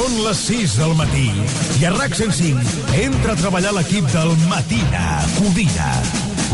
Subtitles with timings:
[0.00, 1.26] Són les 6 del matí
[1.76, 5.90] i a RAC 105 entra a treballar l'equip del Matina Codina.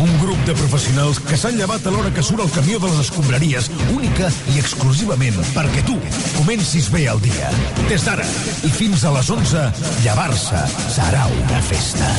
[0.03, 3.04] Un grup de professionals que s'han llevat a l'hora que surt el camió de les
[3.04, 5.94] escombraries, única i exclusivament perquè tu
[6.40, 7.54] comencis bé el dia.
[7.86, 8.27] Des d'ara
[8.66, 9.64] i fins a les 11,
[10.02, 10.66] llevar-se
[10.98, 12.10] serà una festa.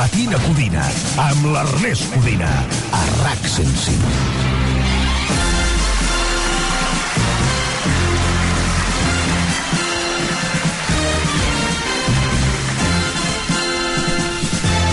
[0.00, 0.88] Matina Codina,
[1.28, 2.52] amb l'Ernest Codina,
[2.96, 4.61] a RAC 105.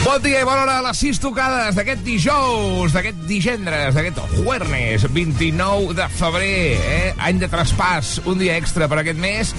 [0.09, 5.05] Bon dia i bona hora a les 6 tocades d'aquest dijous, d'aquest digendres, d'aquest juernes,
[5.13, 7.11] 29 de febrer, eh?
[7.27, 9.53] any de traspàs, un dia extra per aquest mes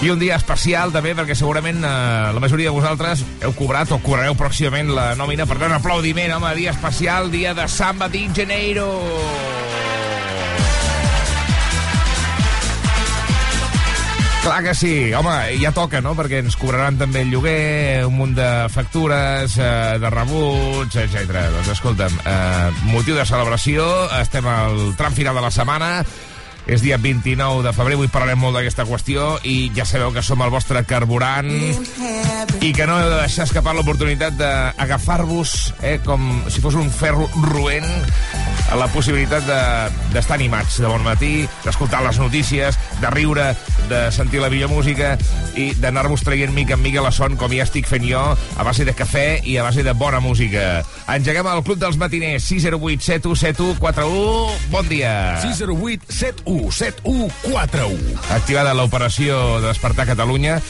[0.00, 4.00] i un dia especial també perquè segurament eh, la majoria de vosaltres heu cobrat o
[4.00, 8.88] cobrareu pròximament la nòmina, per tant aplaudiment, home, dia especial, dia de Samba de Janeiro.
[14.42, 15.30] Clar que sí, home,
[15.62, 20.10] ja toca, no?, perquè ens cobraran també el lloguer, un munt de factures, eh, de
[20.10, 21.30] rebuts, etc.
[21.54, 23.86] Doncs escolta'm, eh, motiu de celebració,
[24.18, 25.92] estem al tram final de la setmana,
[26.66, 30.42] és dia 29 de febrer, avui parlarem molt d'aquesta qüestió i ja sabeu que som
[30.44, 31.50] el vostre carburant
[32.62, 37.26] i que no heu de deixar escapar l'oportunitat d'agafar-vos eh, com si fos un ferro
[37.50, 37.88] roent
[38.72, 41.32] a la possibilitat d'estar de, animats de bon matí,
[41.64, 43.50] d'escoltar les notícies, de riure,
[43.90, 45.16] de sentir la millor música
[45.58, 48.86] i d'anar-vos traient mica en mica la son, com ja estic fent jo, a base
[48.88, 50.80] de cafè i a base de bona música.
[51.12, 54.70] Engeguem el Club dels Matiners, 608 7171 41.
[54.72, 55.12] Bon dia.
[55.42, 58.16] 608 71 7141.
[58.36, 60.60] Activada l'operació de Despertar Catalunya,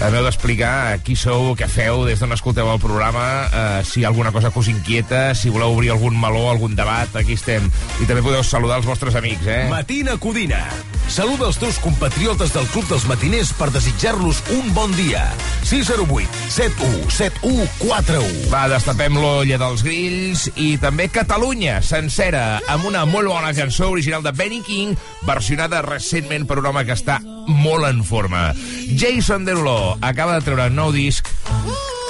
[0.00, 4.48] Haveu d'explicar qui sou, què feu, des d'on escolteu el programa, eh, si alguna cosa
[4.50, 7.68] que us inquieta, si voleu obrir algun meló, algun debat, aquí estem.
[8.00, 9.66] I també podeu saludar els vostres amics, eh?
[9.68, 10.62] Matina Codina.
[11.10, 15.24] Saluda els teus compatriotes del Club dels Matiners per desitjar-los un bon dia.
[15.66, 18.44] 608 71 71 41.
[18.52, 24.22] Va, destapem l'olla dels grills i també Catalunya, sencera, amb una molt bona cançó original
[24.22, 24.94] de Benny King,
[25.26, 27.18] versionada recentment per un home que està
[27.50, 28.52] molt en forma.
[28.94, 31.26] Jason Derulo acaba de treure un nou disc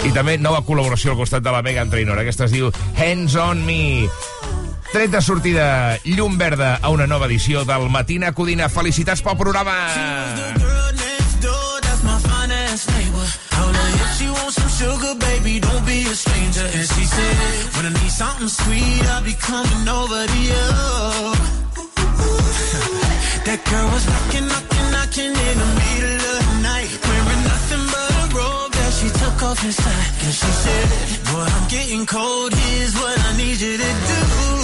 [0.04, 2.20] i també nova col·laboració al costat de la Megan Trainor.
[2.20, 2.68] Aquesta es diu
[3.00, 3.80] Hands on Me.
[4.92, 8.68] Tret de sortida, llum verda a una nova edició del Matina Codina.
[8.68, 9.76] Felicitats pel programa!
[14.80, 16.64] Sugar baby, don't be a stranger.
[16.64, 17.36] And she said,
[17.76, 20.66] When I need something sweet, I'll be coming over to you.
[23.44, 28.08] that girl was knocking, knocking, knocking in the middle of the night, wearing nothing but
[28.08, 30.08] a robe that she took off inside.
[30.24, 30.88] And she said,
[31.28, 32.54] Boy, I'm getting cold.
[32.54, 34.59] Here's what I need you to do.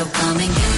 [0.00, 0.69] So come and give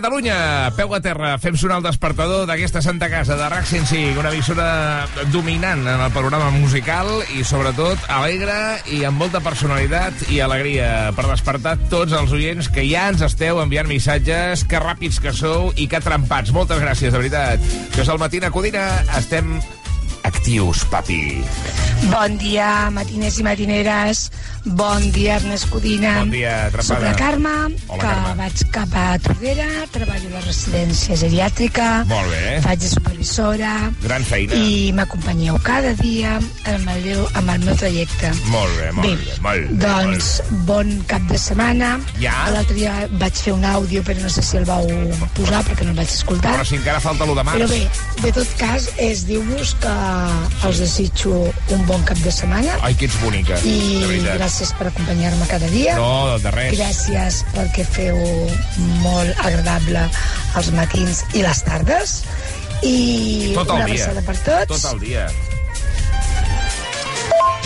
[0.00, 4.30] Catalunya, peu a terra, fem sonar el despertador d'aquesta santa casa de RAC 105, una
[4.32, 4.68] emissora
[5.28, 11.26] dominant en el panorama musical i, sobretot, alegre i amb molta personalitat i alegria per
[11.28, 15.84] despertar tots els oients que ja ens esteu enviant missatges, que ràpids que sou i
[15.84, 16.54] que trempats.
[16.56, 17.68] Moltes gràcies, de veritat.
[17.90, 18.86] Això és el Matina Codina.
[19.20, 19.58] Estem
[20.44, 21.44] actius, papi.
[22.08, 24.30] Bon dia, matiners i matineres.
[24.64, 26.18] Bon dia, Ernest Codina.
[26.20, 26.84] Bon dia, Trempada.
[26.84, 27.52] Soc la Carme,
[27.88, 28.32] Hola, que Carme.
[28.40, 32.60] vaig cap a Tordera, treballo a la residència geriàtrica, Molt bé.
[32.64, 33.72] faig de supervisora
[34.02, 34.54] Gran feina.
[34.54, 38.32] i m'acompanyeu cada dia amb el, meu, amb el meu trajecte.
[38.48, 41.98] Molt bé, molt bé, bé, molt bé, doncs bon cap de setmana.
[42.20, 42.48] Ja?
[42.52, 44.84] L'altre dia vaig fer un àudio, però no sé si el vau
[45.36, 46.56] posar perquè no el vaig escoltar.
[46.56, 47.60] Però si encara falta lo de març.
[47.60, 47.88] Però bé,
[48.24, 49.96] de tot cas, és dir-vos que
[50.68, 51.32] els desitjo
[51.74, 54.38] un bon cap de setmana Ai, que ets bonica, i de veritat.
[54.40, 55.96] gràcies per acompanyar-me cada dia.
[55.96, 56.74] No, de res.
[56.78, 58.18] Gràcies perquè feu
[59.04, 60.06] molt agradable
[60.56, 62.20] els matins i les tardes.
[62.82, 64.04] I Tot una dia.
[64.06, 64.82] abraçada per tots.
[64.82, 65.26] Tot el dia.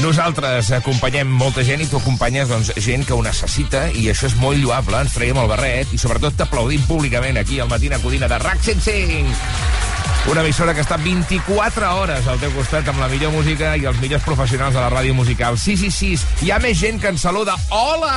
[0.03, 4.35] Nosaltres acompanyem molta gent i tu acompanyes doncs, gent que ho necessita i això és
[4.43, 4.99] molt lloable.
[5.07, 9.31] Ens traiem el barret i sobretot t'aplaudim públicament aquí al Matina Codina de RAC 105.
[10.27, 13.99] Una emissora que està 24 hores al teu costat amb la millor música i els
[14.01, 15.59] millors professionals de la ràdio musical.
[15.61, 16.25] 6 i 6.
[16.47, 17.55] Hi ha més gent que ens saluda.
[17.69, 18.15] Hola!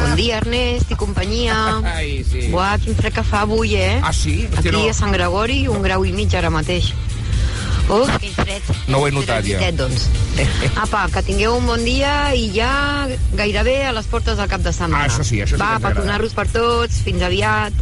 [0.00, 1.58] Bon dia, Ernest i companyia.
[1.98, 2.46] Ai, sí.
[2.52, 3.98] Buah, quin fred que fa avui, eh?
[4.00, 4.46] Ah, sí?
[4.48, 4.88] Hòstia, Aquí no.
[4.88, 6.94] a Sant Gregori, un grau i mig ara mateix.
[7.92, 8.72] Uf, quin fred.
[8.88, 9.60] No ho he notat, ja.
[9.76, 10.08] Doncs.
[10.86, 12.72] Apa, que tingueu un bon dia i ja
[13.36, 15.04] gairebé a les portes del cap de setmana.
[15.04, 15.98] Ah, això sí, això sí que Va, ens agrada.
[16.00, 17.76] petonar-los per tots, fins aviat.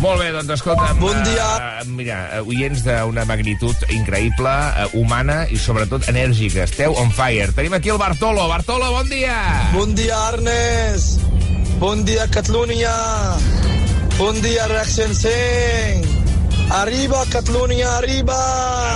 [0.00, 0.94] Molt bé, doncs escolta...
[0.96, 1.46] Bon dia.
[1.60, 6.64] Uh, mira, uh, oients d'una magnitud increïble, uh, humana i sobretot enèrgica.
[6.64, 7.50] Esteu on fire.
[7.56, 8.46] Tenim aquí el Bartolo.
[8.48, 9.36] Bartolo, bon dia!
[9.74, 11.20] Bon dia, Ernest.
[11.82, 12.94] Bon dia, Catalunya.
[14.16, 16.08] Bon dia, Reacción 100.
[16.80, 18.40] Arriba, Catalunya, arriba.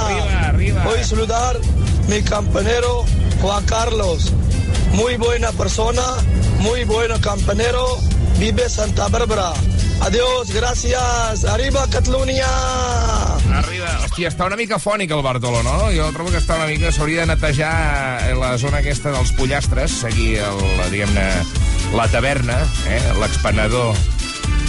[0.07, 0.85] Arriba, arriba.
[0.85, 1.61] Voy a saludar
[2.09, 3.05] mi campanero
[3.43, 4.33] Juan Carlos.
[4.93, 6.03] Muy buena persona,
[6.61, 7.99] muy bueno campanero.
[8.39, 9.53] Vive Santa Bárbara.
[10.05, 11.45] Adiós, gracias.
[11.45, 12.47] Arriba, Catalunya.
[13.57, 13.89] Arriba.
[14.05, 15.89] Hòstia, està una mica fònic el Bartolo, no?
[15.97, 16.93] Jo trobo que està una mica...
[16.93, 17.73] S'hauria de netejar
[18.37, 20.61] la zona aquesta dels pollastres, el,
[20.93, 21.25] diguem-ne,
[21.97, 23.01] la taverna, eh?
[23.23, 23.97] l'expenedor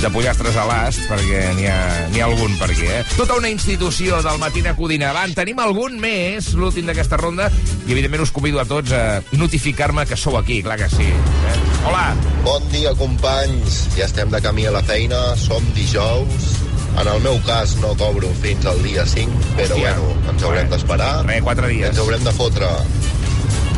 [0.02, 3.02] de pollastres a l'ast, perquè n'hi ha, ha algun per aquí, eh?
[3.16, 5.14] Tota una institució del Matina Codina.
[5.16, 7.48] Va, en tenim algun més, l'últim d'aquesta ronda,
[7.88, 11.08] i evidentment us convido a tots a notificar-me que sou aquí, clar que sí.
[11.08, 11.56] Eh?
[11.88, 12.14] Hola!
[12.46, 13.86] Bon dia, companys.
[13.98, 16.52] Ja estem de camí a la feina, som dijous.
[16.96, 19.96] En el meu cas no cobro fins al dia 5, però Hòstia.
[19.98, 21.12] bueno, ens haurem d'esperar.
[21.26, 21.90] Re, quatre dies.
[21.90, 22.70] Ens haurem de fotre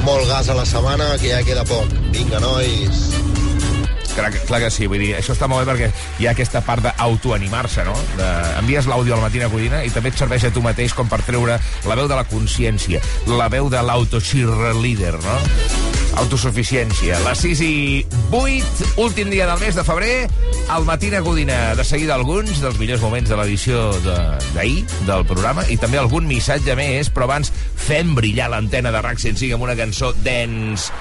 [0.05, 1.89] molt gas a la setmana, que ja queda poc.
[2.13, 3.07] Vinga, nois.
[4.17, 6.81] Clar, clar que sí, vull dir, això està molt bé perquè hi ha aquesta part
[6.87, 7.93] d'autoanimar-se, no?
[8.17, 8.29] De,
[8.63, 11.59] envies l'àudio al Matina Codina i també et serveix a tu mateix com per treure
[11.85, 16.06] la veu de la consciència, la veu de l'auto-cheerleader, no?
[16.17, 17.19] Autosuficiència.
[17.23, 17.73] Les 6 i
[18.33, 20.27] 8, últim dia del mes de febrer,
[20.73, 21.75] al Matina Codina.
[21.77, 24.17] De seguida alguns dels millors moments de l'edició de-
[24.55, 29.19] d'ahir, del programa, i també algun missatge més, però abans fem brillar l'antena de RAC
[29.21, 30.91] 105 amb una cançó dance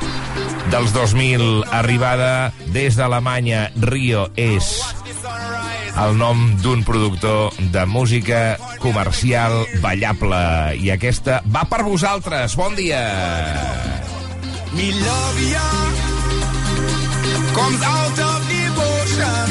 [0.70, 3.70] dels 2000, arribada des d'Alemanya.
[3.80, 4.82] Rio és
[5.96, 10.76] el nom d'un productor de música comercial ballable.
[10.76, 12.54] I aquesta va per vosaltres.
[12.56, 14.05] Bon dia!
[14.74, 15.68] Me love ya.
[17.56, 19.48] Comes out of devotion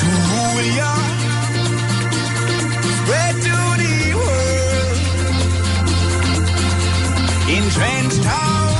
[0.00, 0.94] to rule ya,
[2.98, 4.98] spread to the world.
[7.54, 8.79] In Trench Town,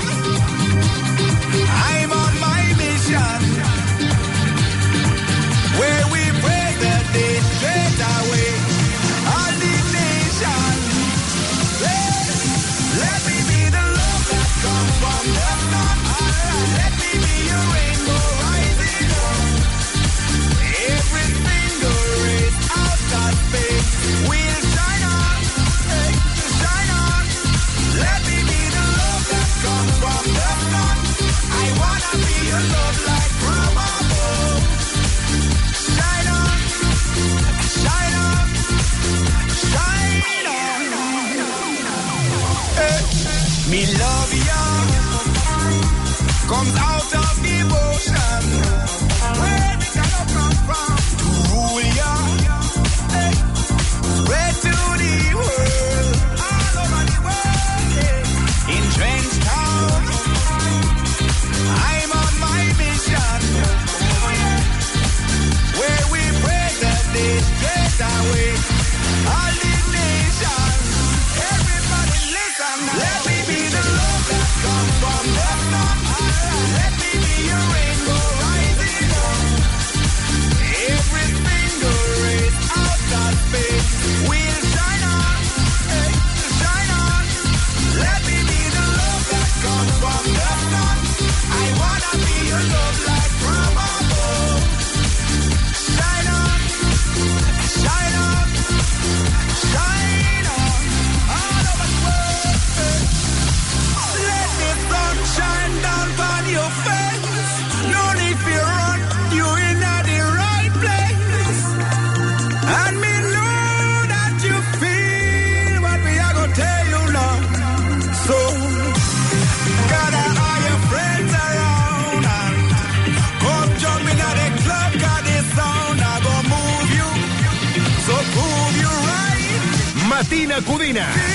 [130.61, 131.30] Matina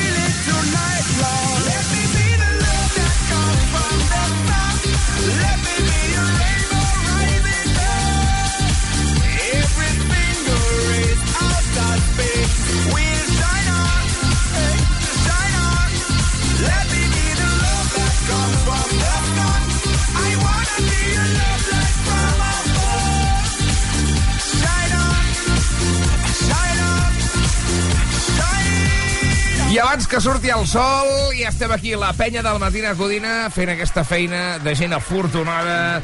[29.75, 33.74] I abans que surti el sol, ja estem aquí, la penya del Matina Codina, fent
[33.74, 36.00] aquesta feina de gent afortunada,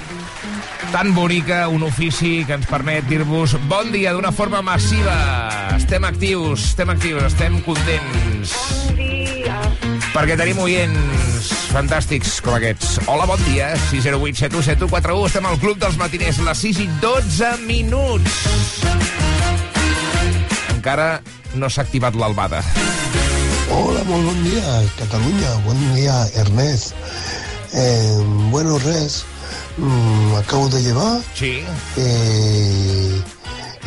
[0.92, 5.16] tan bonica, un ofici que ens permet dir-vos bon dia d'una forma massiva.
[5.78, 8.58] Estem actius, estem actius, estem contents.
[8.90, 9.56] Bon dia.
[10.12, 13.00] Perquè tenim oients fantàstics com aquests.
[13.06, 15.32] Hola, bon dia, 608 717141.
[15.32, 18.42] Estem al Club dels Matiners, les 6 i 12 minuts.
[20.76, 21.14] Encara
[21.56, 22.66] no s'ha activat l'albada.
[23.72, 25.52] Hola, molt bon dia, Catalunya.
[25.66, 26.94] Bon dia, Ernest.
[27.74, 28.18] Eh,
[28.52, 29.24] bueno, res.
[29.78, 31.64] Mm, acabo de llevar Sí,
[31.98, 33.22] eh,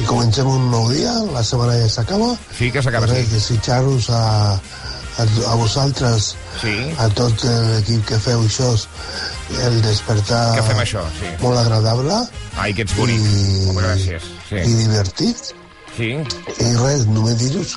[0.01, 1.13] i comencem un nou dia.
[1.35, 2.33] La setmana ja s'acaba.
[2.59, 3.29] sí que s'acaba així.
[3.31, 6.75] desitjar-vos a, a, a vosaltres, Sí.
[6.99, 8.73] a tot l'equip que feu això,
[9.67, 11.27] el despertar Que fem això, sí.
[11.43, 12.15] molt agradable
[12.57, 13.21] Ai, que ets bonic.
[13.21, 14.23] I- gràcies.
[14.51, 14.75] i Sí.
[14.87, 15.37] divertit.
[15.97, 16.11] Sí.
[16.65, 17.77] I res, només dir-vos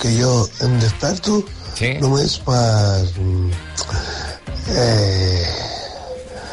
[0.00, 0.32] que jo
[0.66, 1.44] em desperto
[1.78, 1.92] Sí.
[2.02, 3.06] només per...
[4.68, 5.46] Eh,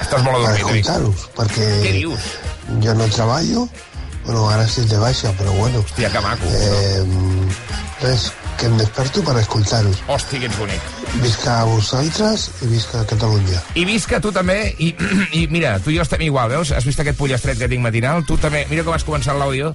[0.06, 2.25] Estàs molt per adormit, escoltar-vos, perquè Què dius?
[2.84, 3.68] jo no treballo,
[4.25, 6.46] bueno, ara estic de baixa, però bueno, Hòstia, que maco.
[6.52, 7.04] eh,
[8.04, 8.28] res,
[8.60, 9.98] que em desperto per escoltar-vos.
[10.08, 10.82] Hòstia, que ets bonic.
[11.24, 13.62] Visca a vosaltres i visca a Catalunya.
[13.75, 14.94] I visca tu també, i,
[15.42, 16.72] i mira, tu i jo estem igual, veus?
[16.72, 18.24] Has vist aquest pollastret que tinc matinal?
[18.28, 19.74] Tu també, mira com has començat l'àudio.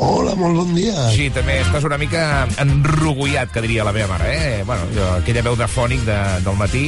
[0.00, 0.94] Hola, molt bon dia.
[1.12, 4.62] Sí, també estàs una mica enrogullat, que diria la meva mare, eh?
[4.64, 6.16] Bueno, jo, aquella veu de fònic de,
[6.46, 6.86] del matí,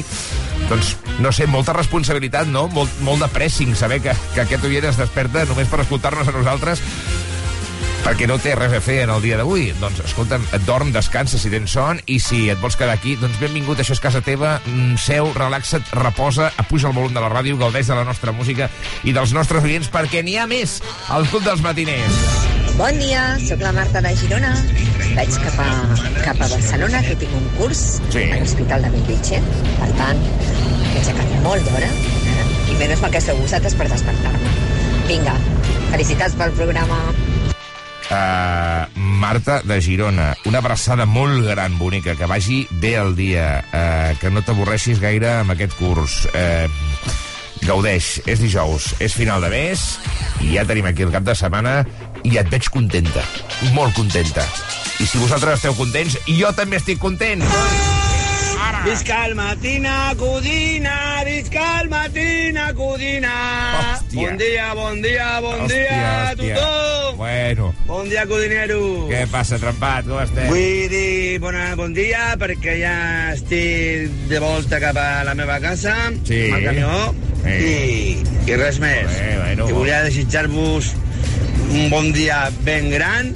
[0.71, 2.65] doncs, no sé, molta responsabilitat, no?
[2.73, 6.37] Molt, molt de pressing, saber que, que aquest oient es desperta només per escoltar-nos a
[6.39, 6.81] nosaltres
[8.03, 9.69] perquè no té res a fer en el dia d'avui.
[9.81, 13.39] Doncs, escolta'm, et dorm, descansa si tens son, i si et vols quedar aquí, doncs
[13.41, 17.59] benvingut, això és casa teva, mm, seu, relaxa't, reposa, apuja el volum de la ràdio,
[17.59, 18.69] gaudeix de la nostra música
[19.05, 22.19] i dels nostres oients, perquè n'hi ha més al Club dels Matiners.
[22.77, 24.53] Bon dia, sóc la Marta de Girona.
[25.15, 25.71] Vaig cap a,
[26.25, 28.31] cap a Barcelona, que tinc un curs Sí.
[28.33, 29.43] a l'Hospital de Bellvitge.
[29.79, 31.87] Per tant, m'he aixecat molt d'hora.
[31.87, 32.73] Eh?
[32.73, 34.57] I menys mal que sou vosaltres per despertar-me.
[35.07, 35.37] Vinga,
[35.91, 36.99] felicitats pel programa.
[38.11, 38.87] Uh,
[39.23, 44.31] Marta de Girona, una abraçada molt gran, bonica, que vagi bé el dia, uh, que
[44.31, 46.25] no t'avorreixis gaire amb aquest curs.
[46.35, 46.67] Uh,
[47.63, 49.87] gaudeix, és dijous, és final de mes,
[50.43, 51.83] i ja tenim aquí el cap de setmana,
[52.27, 53.23] i et veig contenta,
[53.77, 54.45] molt contenta.
[54.99, 57.43] I si vosaltres esteu contents, jo també estic content.
[58.83, 63.35] Visca el matina codina, visca el matina codina.
[63.79, 64.17] Hòstia.
[64.17, 66.32] Bon dia, bon dia, bon Hòstia, dia.
[67.55, 68.79] Bueno, Bon dia, codinero.
[69.11, 70.47] què passa, trempat, com estem?
[70.49, 72.95] Vull dir bona, bon dia perquè ja
[73.35, 75.93] estic de volta cap a la meva casa
[76.25, 76.47] Sí.
[76.49, 77.53] amb el camió Sí.
[77.53, 79.05] i, i res més.
[79.05, 79.69] Bé, bueno.
[79.69, 80.95] I volia desitjar-vos
[81.69, 83.35] un bon dia ben gran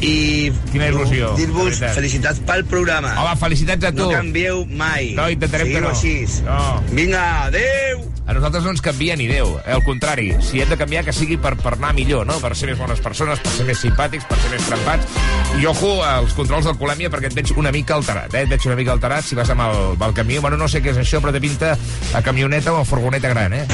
[0.00, 3.16] i Quina il·lusió, dir-vos felicitats pel programa.
[3.18, 4.04] Home, felicitats a tu.
[4.04, 5.10] No canvieu mai.
[5.18, 5.90] No, intentarem que no.
[5.90, 6.20] Així.
[6.44, 6.82] No.
[6.92, 8.13] Vinga, adeu!
[8.26, 9.72] A nosaltres no ens canvia ni Déu, eh?
[9.74, 10.30] al contrari.
[10.40, 12.38] Si hem de canviar, que sigui per, per anar millor, no?
[12.40, 15.18] per ser més bones persones, per ser més simpàtics, per ser més trempats.
[15.60, 18.46] I ojo als controls d'alcoholèmia, perquè et veig una mica alterat, eh?
[18.46, 20.40] et veig una mica alterat si vas amb el, amb el camió.
[20.40, 21.74] Bueno, no sé què és això, però té pinta
[22.16, 23.66] a camioneta o a furgoneta gran, eh?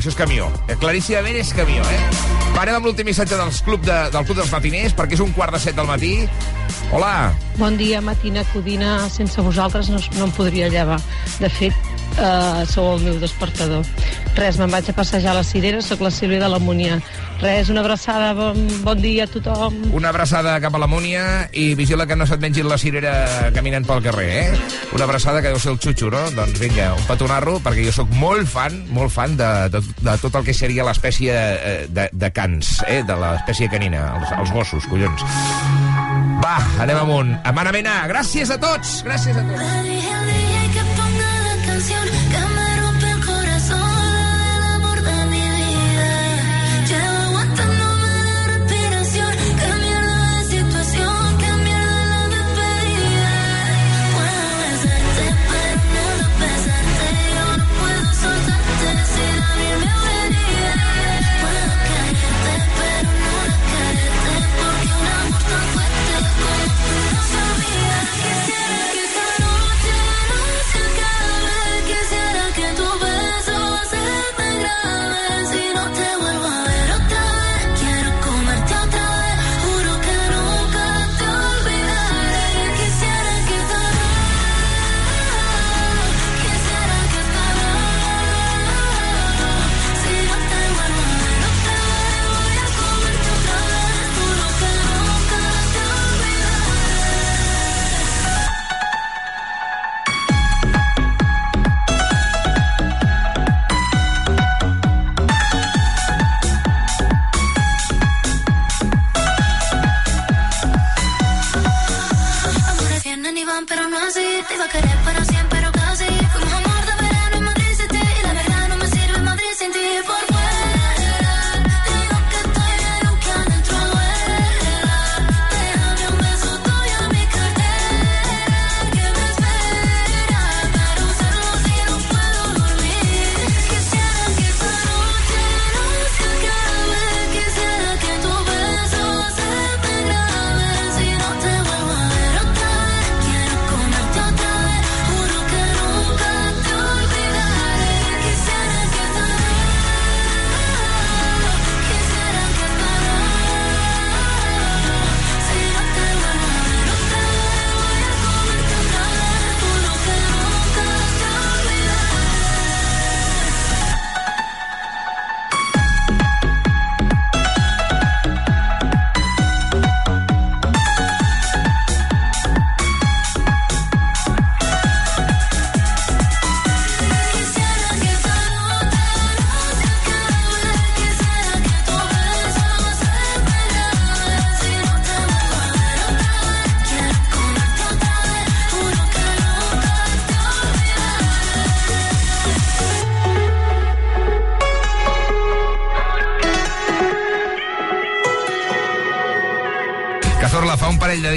[0.00, 0.48] Això és camió.
[0.70, 2.00] Eh, Claríssimament és camió, eh?
[2.54, 5.36] Va, anem amb l'últim missatge dels club de, del Club dels Matiners, perquè és un
[5.36, 6.14] quart de set del matí.
[6.90, 7.32] Hola.
[7.58, 9.08] Bon dia, matina codina.
[9.12, 11.00] Sense vosaltres no, no em podria llevar.
[11.40, 11.76] De fet,
[12.18, 13.86] eh, sou el meu despertador.
[14.36, 17.00] Res, me'n vaig a passejar a la Cirera, sóc la Sílvia de la Múnia.
[17.40, 19.76] Res, una abraçada, bon, bon dia a tothom.
[19.96, 23.86] Una abraçada cap a la Múnia i vigila que no se't mengin la cirera caminant
[23.88, 24.58] pel carrer, eh?
[24.96, 26.22] Una abraçada que deu ser el xutxo, no?
[26.36, 30.36] Doncs vinga, un petonarro, perquè jo sóc molt fan, molt fan de, de, de tot
[30.36, 33.00] el que seria l'espècie eh, de, de cans, eh?
[33.08, 35.24] De l'espècie canina, els, els gossos, collons.
[36.40, 37.34] Va, anem amunt.
[37.44, 39.00] Amana Mena, gràcies a tots!
[39.06, 40.49] Gràcies a tots!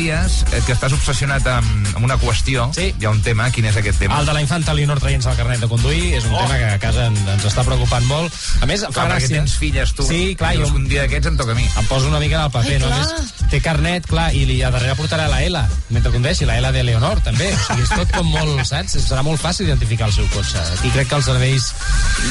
[0.04, 2.68] Fa un parell de dies eh, que estàs obsessionat amb, amb una qüestió.
[2.76, 2.94] Sí.
[3.00, 3.50] Hi ha un tema.
[3.52, 4.20] Quin és aquest tema?
[4.20, 6.42] El de la infanta Leonor traient-se el carnet de conduir és un Oh.
[6.44, 8.34] tema que a casa en, ens està preocupant molt.
[8.62, 9.38] A més, fa Clar, perquè gràcia.
[9.38, 10.04] tens filles, tu.
[10.08, 11.63] Sí, clar, I jo un dia d'aquests em toca a mi.
[11.63, 12.86] em poso una mica en el paper, Ai, no?
[12.88, 13.22] A clar.
[13.22, 15.60] Més, té carnet, clar, i li, a darrere portarà la L,
[15.94, 17.52] mentre condueixi, la L de Leonor, també.
[17.54, 18.96] O sigui, és tot com molt, saps?
[19.06, 20.58] Serà molt fàcil identificar el seu cotxe.
[20.80, 21.68] Aquí crec que els serveis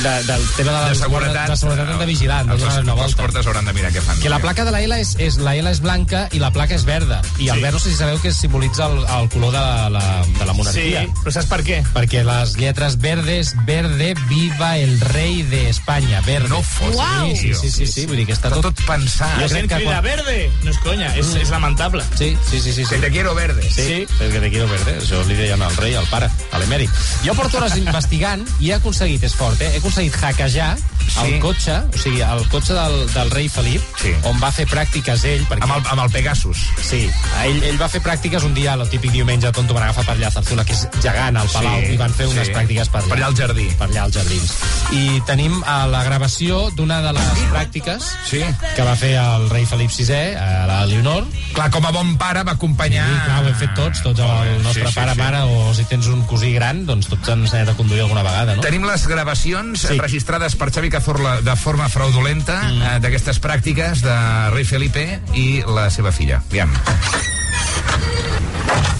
[0.02, 1.48] de, del tema de, De les- seguretat.
[1.52, 4.02] de seguretat han de vigilar, de Els, donar una els portes hauran de mirar què
[4.02, 4.18] fan.
[4.22, 6.74] Que la placa de la L és, és, la L és blanca i la placa
[6.74, 7.20] és verda.
[7.38, 7.62] I el Sí.
[7.62, 10.52] verd no sé si sabeu que simbolitza el, el color de la, la, de la
[10.58, 11.02] monarquia.
[11.06, 11.78] Sí, però saps per què?
[11.94, 16.48] Perquè les lletres verdes, verde, viva el rei de Espanya, verde.
[16.48, 18.62] No fotis, sí, sí, sí, sí, sí, vull dir que està tot...
[18.72, 19.38] tot pensat.
[19.38, 20.50] La gent crida verde.
[20.64, 22.04] No és conya, és, és lamentable.
[22.18, 22.84] Sí, sí, sí, sí.
[22.84, 22.90] sí.
[22.94, 23.62] Que te quiero verde.
[23.62, 24.06] Sí, sí.
[24.18, 24.98] que te quiero verde.
[25.00, 26.90] Això li deien al rei, al pare, a l'emèrit.
[27.26, 29.72] Jo porto hores investigant i he aconseguit, és fort, eh?
[29.74, 30.74] he aconseguit hackejar
[31.22, 31.38] el Sí.
[31.42, 34.12] cotxe, o sigui, el cotxe del, del rei Felip, Sí.
[34.24, 35.42] on va fer pràctiques ell.
[35.48, 35.62] Perquè...
[35.66, 36.56] Amb el, amb el Pegasus.
[36.80, 37.02] Sí,
[37.44, 40.28] ell, ell va fer pràctiques un dia, el típic diumenge tonto, van agafar per allà
[40.30, 42.54] a Zarzuela, que és gegant al Palau, Sí, i van fer unes sí.
[42.54, 43.08] pràctiques per allà.
[43.12, 43.66] Per allà al jardí.
[43.78, 44.52] Per allà als jardins.
[44.92, 48.40] I tenim a la gravació d'una de les pràctiques Sí.
[48.76, 51.24] que va fer el rei Felip VI, a la Leonor.
[51.56, 53.06] Clar, com a bon pare va acompanyar...
[53.08, 55.20] Sí, clar, ho hem fet tots, tots el nostre Sí, sí, pare, sí.
[55.20, 58.56] mare, o si tens un cosí gran, doncs tots han ensenyat a conduir alguna vegada,
[58.56, 58.64] no?
[58.64, 59.98] Tenim les gravacions sí.
[60.00, 62.82] registrades per Xavi Cazorla de forma fraudulenta mm.
[62.82, 64.18] eh, d'aquestes pràctiques de
[64.54, 65.06] rei Felipe
[65.38, 66.42] i la seva filla.
[66.48, 66.72] Aviam.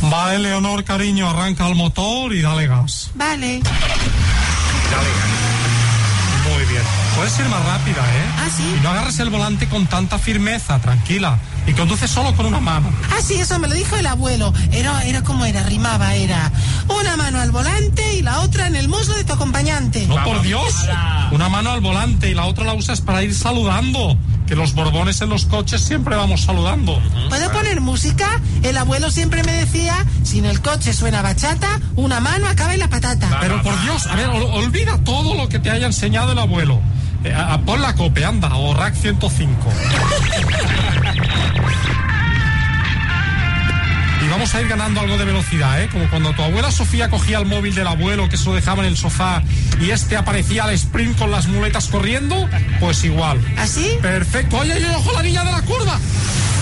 [0.03, 3.11] Vale, Leonor, cariño, arranca el motor y dale gas.
[3.15, 3.61] Vale.
[4.93, 5.42] Muy bien.
[7.17, 8.27] Puedes ir más rápida, ¿eh?
[8.39, 8.63] Ah, sí.
[8.79, 11.39] Y no agarres el volante con tanta firmeza, tranquila.
[11.67, 12.91] Y conduce solo con una mano.
[13.11, 14.53] Ah, sí, eso me lo dijo el abuelo.
[14.73, 16.51] Era, era como era, rimaba, era
[16.89, 20.05] una mano al volante y la otra en el muslo de tu acompañante.
[20.09, 20.75] No, por Dios.
[21.31, 24.17] Una mano al volante y la otra la usas para ir saludando.
[24.47, 27.01] Que los borbones en los coches siempre vamos saludando.
[27.29, 28.41] ¿Puedo poner música?
[28.65, 32.81] El abuelo siempre me decía, si en el coche suena bachata, una mano acaba en
[32.81, 33.39] la patata.
[33.41, 36.81] Pero por Dios, a ver, ol- olvida todo lo que te haya enseñado el abuelo.
[37.25, 39.73] Eh, a- a- pon la cope, anda, o rack 105.
[44.25, 45.89] Y vamos a ir ganando algo de velocidad, ¿eh?
[45.91, 48.89] Como cuando tu abuela Sofía cogía el móvil del abuelo que se lo dejaba en
[48.89, 49.43] el sofá
[49.81, 53.41] y este aparecía al sprint con las muletas corriendo, pues igual.
[53.59, 53.99] ¿Así?
[54.01, 54.59] Perfecto.
[54.59, 55.99] Oye, oye, ojo la niña de la curva.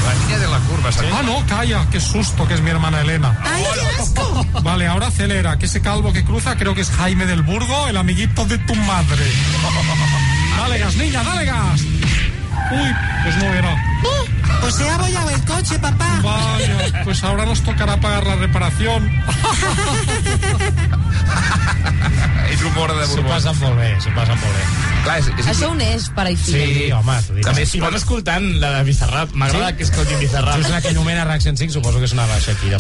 [0.07, 1.11] La niña de la curva, ¿sabes?
[1.15, 3.39] Ah, no, calla, qué susto, que es mi hermana Elena.
[3.45, 4.47] ¡Ay, qué asco!
[4.63, 7.99] Vale, ahora acelera, que ese calvo que cruza creo que es Jaime del Burgo, el
[7.99, 9.25] amiguito de tu madre.
[10.57, 11.81] Dale gas, niña, dale gas.
[12.71, 13.77] Uy, pues no era.
[14.61, 16.21] Pues se ha abollado el coche, papá.
[16.23, 19.11] Vaya, pues ahora nos tocará pagar la reparación.
[22.51, 23.29] És humor de S'ho Borbó.
[23.31, 24.65] passen molt bé, s'ho passen molt bé.
[25.05, 26.57] Clar, és, és Això on és, pare i fill?
[26.59, 27.45] Sí, home, t'ho diré.
[27.47, 29.31] També I vam escoltant la de Bizarrap.
[29.39, 29.77] M'agrada Sí?
[29.79, 30.57] que escoltin Bizarrap.
[30.59, 32.77] Just la que anomena RAC 105, suposo que sonava Shakira.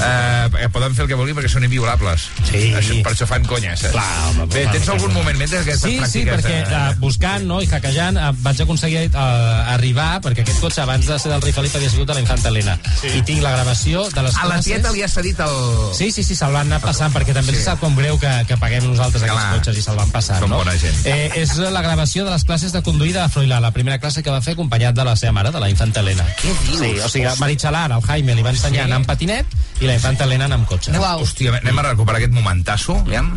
[0.61, 2.27] Eh, poden fer el que vulguin perquè són inviolables.
[2.51, 2.75] Sí.
[2.77, 3.95] Això, per això fan conya, saps?
[3.95, 5.19] Clar, home, Bé, clar, tens clar, algun clar.
[5.23, 6.45] moment més d'aquestes Sí, sí, pràctiques?
[6.45, 10.83] perquè de- uh, buscant no, i hackejant uh, vaig aconseguir uh, arribar, perquè aquest cotxe
[10.83, 12.77] abans de ser del rei Felip havia sigut de la infanta Helena.
[13.01, 13.15] Sí.
[13.17, 14.65] I tinc la gravació de les A la classes...
[14.75, 15.57] tieta li has cedit el...
[15.97, 17.59] Sí, sí, sí, se'l van anar passant, perquè també Sí.
[17.63, 17.65] sí.
[17.65, 19.55] sap com greu que que paguem nosaltres aquests Clar.
[19.57, 20.59] cotxes i se'l van passar, Són no?
[20.61, 20.97] bona gent.
[21.05, 24.31] Eh, és la gravació de les classes de conduïda de Froilà, la primera classe que
[24.31, 26.25] va fer acompanyat de la seva mare, de la infanta Helena.
[26.41, 26.79] Què dius?
[26.81, 29.47] Sí, o sigui, Maritxalar, el Jaime, li va ensenyar a anar amb patinet
[29.81, 30.93] i la infanta Helena anar amb cotxe.
[30.97, 33.33] Hòstia, anem a recuperar aquest momentasso, aviam.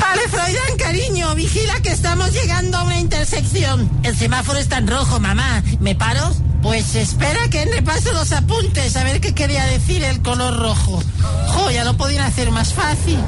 [0.00, 3.88] Vale, Froilán, cariño, vigila que estamos llegando a una intersección.
[4.02, 5.62] El semáforo está en rojo, mamá.
[5.80, 6.34] ¿Me paro?
[6.62, 11.02] Pues espera que repaso los apuntes a ver qué quería decir el color rojo.
[11.48, 13.18] Jo, ya lo podían hacer más fácil.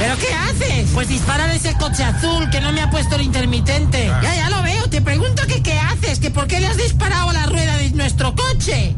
[0.00, 0.90] ¿Pero qué haces?
[0.94, 4.06] Pues dispara ese coche azul que no me ha puesto el intermitente.
[4.22, 4.88] Ya, ya lo veo.
[4.88, 7.90] Te pregunto que qué haces, que por qué le has disparado a la rueda de
[7.90, 8.96] nuestro coche.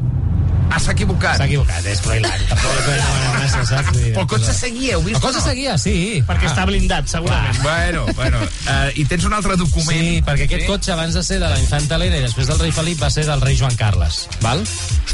[0.73, 1.37] Ah, s'ha equivocat.
[1.37, 2.41] S'ha equivocat, és Froilán.
[4.23, 5.19] El cotxe seguia, heu vist?
[5.19, 5.45] El cotxe no?
[5.45, 5.95] seguia, sí.
[6.29, 7.59] Perquè està blindat, segurament.
[7.61, 8.41] Bueno, bueno.
[8.65, 10.01] Uh, I tens un altre document.
[10.01, 12.73] Sí, perquè aquest cotxe abans de ser de la infanta Helena i després del rei
[12.73, 14.65] Felip va ser del rei Joan Carles, val?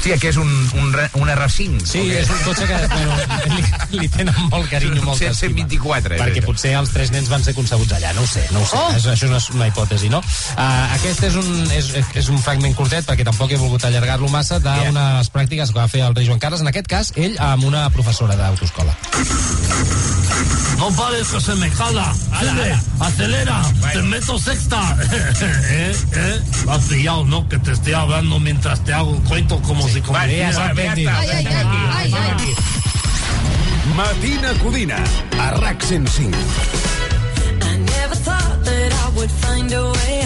[0.08, 1.82] Hòstia, que és un, un, un R5.
[1.84, 3.16] Sí, és un cotxe que bueno,
[3.56, 3.64] li,
[3.98, 5.66] li tenen molt carinyo, Potser estima.
[5.66, 6.20] 124.
[6.22, 8.78] Perquè potser els tres nens van ser concebuts allà, no ho sé, no ho sé.
[8.78, 8.94] Oh!
[8.96, 10.22] És, això no és una hipòtesi, no?
[10.54, 11.90] Uh, aquest és un, és,
[12.22, 16.00] és un fragment curtet, perquè tampoc he volgut allargar-lo massa, d'unes pràctiques que va fer
[16.04, 18.92] el rei Joan Carles, en aquest cas, ell amb una professora d'autoescola.
[20.78, 21.70] No pares que se me
[23.00, 24.96] acelera, te meto sexta.
[25.70, 25.96] ¿Eh?
[26.12, 26.40] ¿Eh?
[26.66, 27.48] Lo has pillado, ¿no?
[27.48, 30.70] Que te estoy hablando mientras te hago el cuento como si Vale, ya conociera- s'ha
[30.70, 31.10] entendido.
[31.16, 32.54] Ai, ai, ai, ai, ai.
[33.96, 34.98] Matina Codina,
[35.40, 36.36] a RAC 105.
[37.62, 40.20] I never thought that I would find a way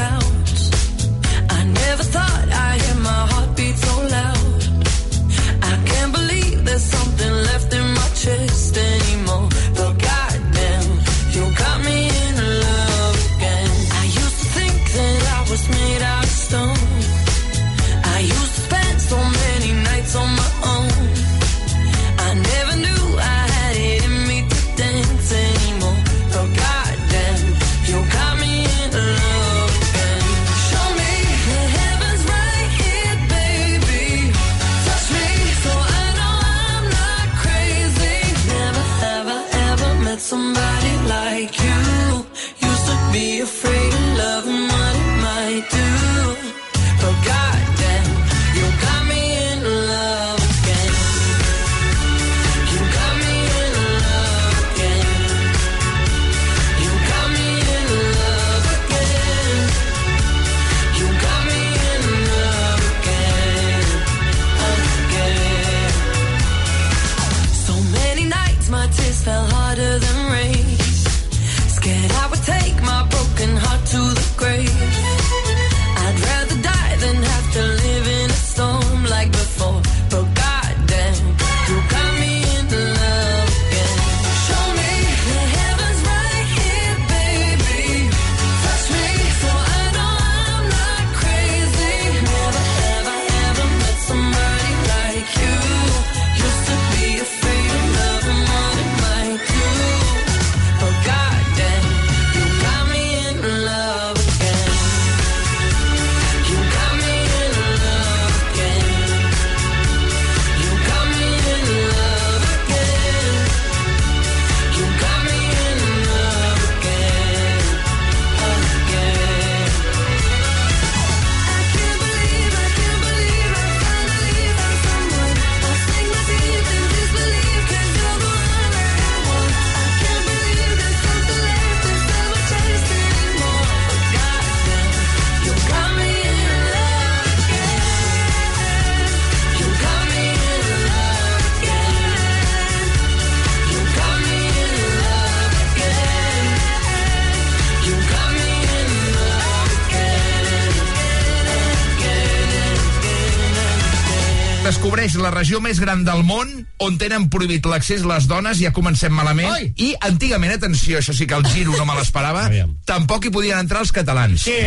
[155.02, 159.10] Descobreix la regió més gran del món on tenen prohibit l'accés les dones, ja comencem
[159.10, 159.72] malament, Oi.
[159.82, 162.44] i antigament, atenció, això sí que el giro no me l'esperava,
[162.92, 164.44] tampoc hi podien entrar els catalans.
[164.46, 164.60] Què?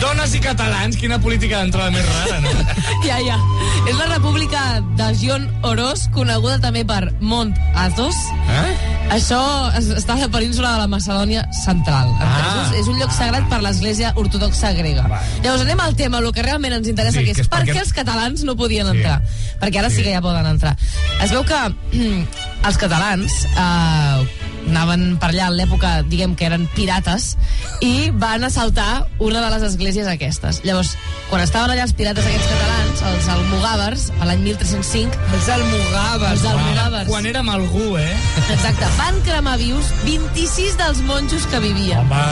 [0.00, 2.54] Dones i catalans, quina política d'entrada més rara, no?
[3.04, 3.36] Ja, ja.
[3.84, 4.64] És la república
[4.96, 8.16] de Gion Oroz, coneguda també per Mont Athos.
[8.56, 8.89] Eh?
[9.10, 9.40] Això
[9.76, 12.12] es- està a la península de la Macedònia central.
[12.20, 12.70] Ah.
[12.78, 15.04] És un lloc sagrat per l'església ortodoxa grega.
[15.42, 17.60] Llavors anem al tema, el que realment ens interessa, Sí, que és, que és per
[17.64, 19.20] perquè- què els catalans no podien entrar.
[19.60, 20.02] Perquè ara sí.
[20.02, 20.76] que ja poden entrar.
[21.22, 21.58] Es veu que
[22.68, 24.28] els catalans eh,
[24.70, 27.36] anaven per allà en l'època, diguem que eren pirates,
[27.80, 30.60] i van assaltar una de les esglésies aquestes.
[30.64, 30.94] Llavors,
[31.30, 35.18] quan estaven allà els pirates aquests catalans, els almo almogàvers, a l'any 1305.
[35.36, 36.32] Els almogàvers.
[36.32, 37.08] Els almogàvers.
[37.10, 38.10] Quan érem algú, eh?
[38.50, 41.98] Exacte, van cremar vius 26 dels monjos que vivien.
[42.02, 42.24] Home,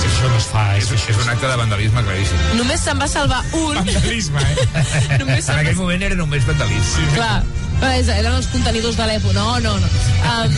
[0.00, 2.42] si això no es fa, és, És, és un acte de vandalisme claríssim.
[2.58, 3.78] Només se'n va salvar un.
[3.78, 5.18] Vandalisme, eh?
[5.22, 7.06] Només En aquell moment era només vandalisme.
[7.14, 7.42] Clar,
[7.80, 9.32] però és- eren els contenidors de l'EPO.
[9.38, 9.94] No, no, no.
[10.26, 10.50] Um,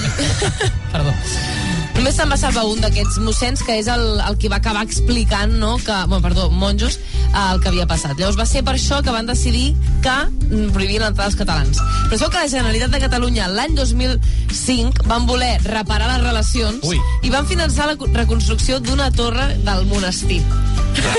[0.93, 1.13] perdó.
[1.99, 5.57] Només se'n va salvar un d'aquests mossens, que és el, el que va acabar explicant,
[5.59, 6.95] no?, que, bueno, perdó, monjos,
[7.27, 8.15] eh, el que havia passat.
[8.21, 9.73] Llavors va ser per això que van decidir
[10.05, 11.83] que mm, prohibien l'entrada als catalans.
[12.07, 17.03] Però veu que la Generalitat de Catalunya l'any 2005 van voler reparar les relacions Ui.
[17.27, 20.39] i van finançar la co- reconstrucció d'una torre del monestir.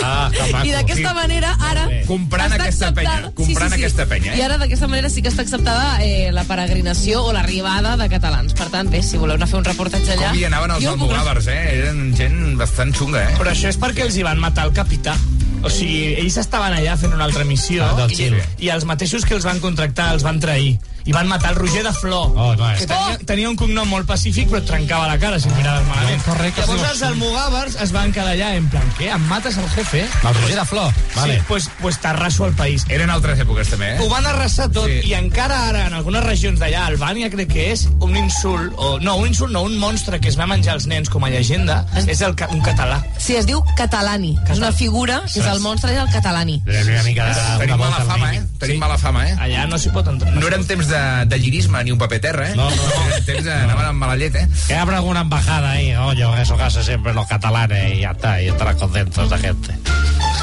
[0.03, 0.29] Ah.
[0.63, 1.85] I d'aquesta manera, ara...
[2.07, 4.39] Comprant aquesta penya, comprant aquesta penya, eh?
[4.39, 8.55] I ara d'aquesta manera sí que està acceptada eh, la peregrinació o l'arribada de catalans.
[8.57, 10.31] Per tant, bé, si voleu anar a fer un reportatge allà...
[10.33, 11.59] Com hi anaven els almogàvers, eh?
[11.79, 13.35] Eren gent bastant xunga, eh?
[13.39, 15.15] Però això és perquè els hi van matar el capità.
[15.59, 18.29] O sigui, ells estaven allà fent una altra missió Ah, del i,
[18.63, 20.77] i els mateixos que els van contractar els van trair.
[21.09, 23.87] I van matar el Roger de Flor, Oh, no, és que tenia, tenia un cognom
[23.89, 26.19] molt pacífic però et trencava la cara si et miraves malament.
[26.21, 26.87] No, correcte, Llavors sí.
[26.91, 30.03] els almogàvers es van quedar allà en plan, què, em mates el jefe?
[30.05, 31.35] El Roger de Flor, vale.
[31.39, 32.85] Sí, pues, pues t'arraso el país.
[32.89, 33.97] Eren altres èpoques, també, eh?
[34.03, 34.99] Ho van arrasar tot Sí.
[35.09, 39.15] i encara ara en algunes regions d'allà, Albània crec que és un insult, o no,
[39.17, 42.21] un insult no, un monstre que es va menjar els nens com a llegenda, és
[42.21, 43.01] el, ca- un català.
[43.17, 44.35] Sí, es diu Catalani.
[44.49, 46.61] És una figura, que és el monstre, és el Catalani.
[46.67, 48.43] Una mica de, Tenim mala al fama, eh?
[48.59, 49.35] Tenim mala fama, eh?
[49.39, 50.33] Allà no s'hi pot entrar.
[50.35, 52.55] No eren temps de, de llirisme ni un paper terra, eh?
[52.55, 52.89] No, no.
[53.07, 53.53] Eren temps de...
[53.53, 54.47] Anaven amb mala llet, eh?
[54.67, 58.41] Que abra alguna embajada ahí, oye, eso que hace siempre los catalanes y ya está,
[58.41, 59.75] y estarán contentos la gente.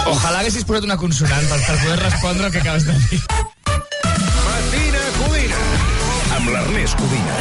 [0.06, 3.20] Ojalà haguessis posat una consonant per, per poder respondre el que acabes de dir.
[4.46, 5.62] Matina Codina.
[6.36, 7.34] Amb l'Ernest Codina.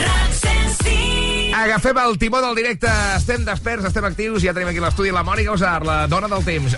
[1.62, 2.90] Agafem el timó del directe.
[3.16, 4.42] Estem desperts, estem actius.
[4.44, 6.74] Ja tenim aquí a l'estudi la Mònica Usar, la dona del temps.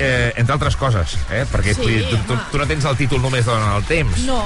[0.00, 1.44] Eh, entre altres coses, eh?
[1.52, 4.22] Perquè Sí, tu, tu, tu no tens el títol només dona del temps.
[4.26, 4.40] No,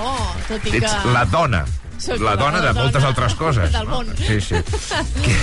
[0.49, 0.81] tot i que...
[0.83, 1.65] Ets la dona.
[1.99, 3.73] Soc la dona de dona moltes altres coses.
[3.73, 4.07] del món.
[4.17, 4.55] Sí, sí.
[5.23, 5.35] Que...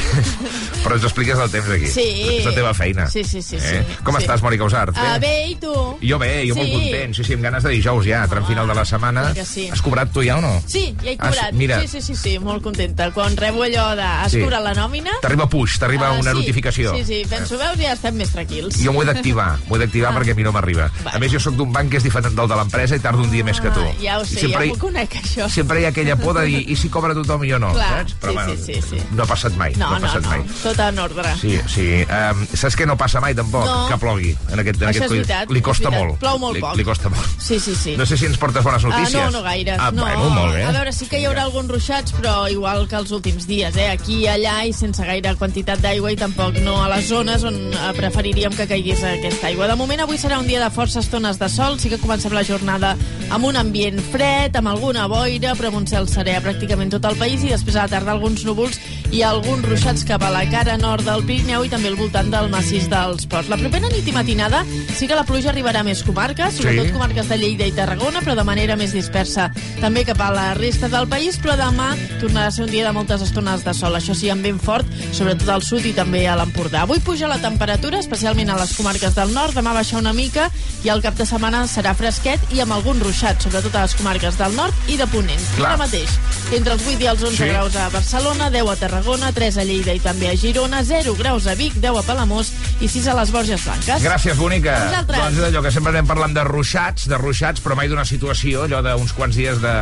[0.83, 1.87] Però ens expliques el temps aquí.
[1.87, 2.05] Sí.
[2.39, 3.05] És la teva feina.
[3.09, 3.83] Sí, sí, sí, Eh?
[3.87, 3.95] sí.
[4.03, 4.23] Com Sí.
[4.23, 4.97] estàs, Mònica Usart?
[4.99, 5.71] Ah, bé, i tu?
[6.03, 6.73] Jo bé, jo molt Sí.
[6.73, 7.15] content.
[7.15, 9.33] Sí, sí, amb ganes de dijous ja, tram final de la setmana.
[9.45, 9.69] sí.
[9.71, 10.61] Has cobrat tu ja o no?
[10.67, 11.49] Sí, ja he Ah, cobrat.
[11.51, 11.81] sí, mira.
[11.81, 13.11] Sí, sí, sí, sí, molt contenta.
[13.11, 14.01] Quan rebo allò de...
[14.03, 14.41] Has Sí.
[14.41, 15.11] cobrat la nòmina?
[15.21, 16.37] T'arriba push, t'arriba Ah, una sí.
[16.37, 16.95] notificació.
[16.97, 18.77] Sí, sí, penso, veus, ja estem més tranquils.
[18.83, 20.19] Jo m'ho he d'activar, m'ho he d'activar Ah.
[20.19, 20.91] perquè a mi no m'arriba.
[21.11, 23.31] A més, jo sóc d'un banc que és diferent del de l'empresa i tardo un
[23.31, 23.79] dia més que tu.
[23.79, 25.49] Ah, ja ho sé, sempre, ja hi- m'ho conec, això.
[25.49, 28.05] sempre hi ha aquella por de dir, i si cobra tothom i jo no, Clar,
[28.09, 28.15] saps?
[28.21, 29.01] sí, sí, sí, sí.
[29.11, 30.43] no ha passat mai, No, no, ha no, passat no, mai.
[30.63, 31.33] tot en ordre.
[31.41, 31.87] Sí, sí.
[32.03, 33.65] Um, saps què no passa mai, tampoc?
[33.65, 33.87] No.
[33.89, 34.35] Que plogui.
[34.51, 36.07] En aquest, en Això aquest és veritat, li, costa veritat.
[36.07, 36.19] molt.
[36.19, 36.75] Plou molt li, poc.
[36.77, 37.29] li costa molt.
[37.39, 37.95] Sí, sí, sí.
[37.97, 39.15] No sé si ens portes bones notícies.
[39.21, 39.79] Ah, no, no gaires.
[39.79, 40.03] Ah, no.
[40.03, 40.63] bueno, molt bé.
[40.65, 43.89] A veure, sí que hi haurà alguns ruixats, però igual que els últims dies, eh?
[43.91, 47.55] Aquí i allà i sense gaire quantitat d'aigua i tampoc no a les zones on
[47.73, 49.67] eh, preferiríem que caigués aquesta aigua.
[49.67, 52.43] De moment, avui serà un dia de força estones de sol, sí que comencem la
[52.43, 52.93] jornada
[53.33, 57.05] amb un ambient fred, amb alguna boira, però amb un cel serè a pràcticament tot
[57.05, 58.79] el país i després a la tarda alguns núvols
[59.13, 62.49] i alguns ruixats cap a la cara nord del Pirineu i també al voltant del
[62.49, 63.49] massís dels Ports.
[63.49, 64.63] La propera nit i matinada
[64.97, 66.91] sí que la pluja arribarà a més comarques, sobretot Sí.
[66.93, 70.89] comarques de Lleida i Tarragona, però de manera més dispersa també cap a la resta
[70.89, 74.15] del país, però demà tornarà a ser un dia de moltes estones de sol, això
[74.15, 76.81] sí, amb vent fort, sobretot al sud i també a l'Empordà.
[76.83, 80.49] Avui puja la temperatura, especialment a les comarques del nord, demà baixa una mica
[80.83, 84.37] i el cap de setmana serà fresquet i amb algun ruixat, sobretot a les comarques
[84.37, 85.39] del nord i de Ponent.
[85.55, 85.73] Clar.
[85.73, 86.09] Ara mateix,
[86.53, 87.49] entre els 8 i els 11 Sí.
[87.49, 91.47] graus a Barcelona, 10 a Tarragona, 3 a Lleida i també a Girona, 0 graus
[91.47, 94.03] a Vic, 10 a Palamós i 6 a les Borges Blanques.
[94.03, 94.75] Gràcies, bonica.
[94.75, 95.19] A vosaltres.
[95.23, 98.81] Doncs allò que sempre anem parlant de ruixats, de ruixats, però mai d'una situació, allò
[98.85, 99.73] d'uns quants dies de,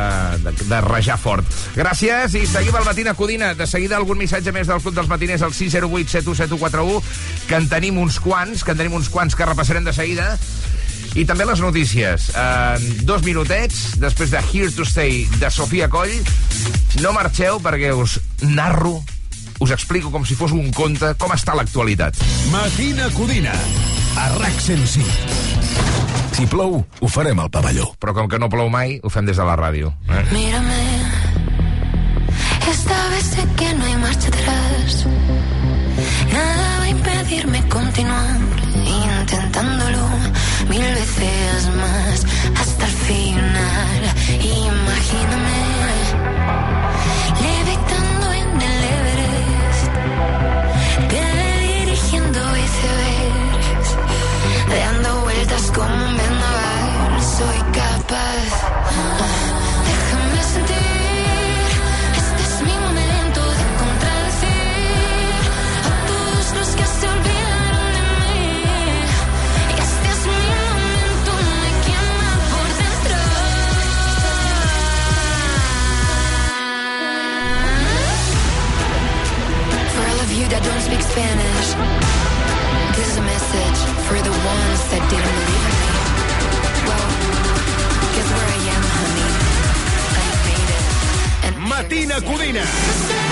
[0.44, 1.44] de, de rajar fort.
[1.76, 3.52] Gràcies i seguim al Matina Codina.
[3.54, 7.02] De seguida algun missatge més del Club dels Matiners al 608 717141,
[7.48, 10.38] que en tenim uns quants, que en tenim uns quants que repassarem de seguida.
[11.12, 12.30] I també les notícies.
[12.38, 16.14] En dos minutets, després de Here to Stay de Sofia Coll,
[17.04, 18.96] no marxeu perquè us narro,
[19.60, 22.16] us explico com si fos un conte com està l'actualitat.
[22.52, 23.52] Matina Codina.
[24.16, 25.52] A RAC 105.
[26.32, 27.90] Si plou, ho farem al pavelló.
[28.00, 29.92] Però com que no plou mai, ho fem des de la ràdio.
[30.08, 30.24] Eh?
[30.32, 30.80] Mírame,
[32.72, 35.04] esta vez sé que no hay marcha atrás.
[36.32, 38.40] Nada va a impedirme continuar
[38.80, 40.08] intentándolo
[40.68, 42.24] mil veces más
[42.60, 44.00] hasta el final.
[44.40, 45.62] Imagíname
[47.46, 49.92] levitando en el Everest,
[51.10, 53.88] dirigiendo icebergs,
[54.68, 57.22] dando vueltas como un vendaval.
[57.36, 58.91] Soy capaz.
[80.92, 81.68] speak Spanish.
[82.96, 85.94] This is a message for the ones that didn't believe in me.
[86.86, 87.08] Well,
[88.14, 89.30] guess where I am, honey.
[90.20, 90.84] I made it.
[91.46, 91.54] And
[92.20, 93.31] Cudina.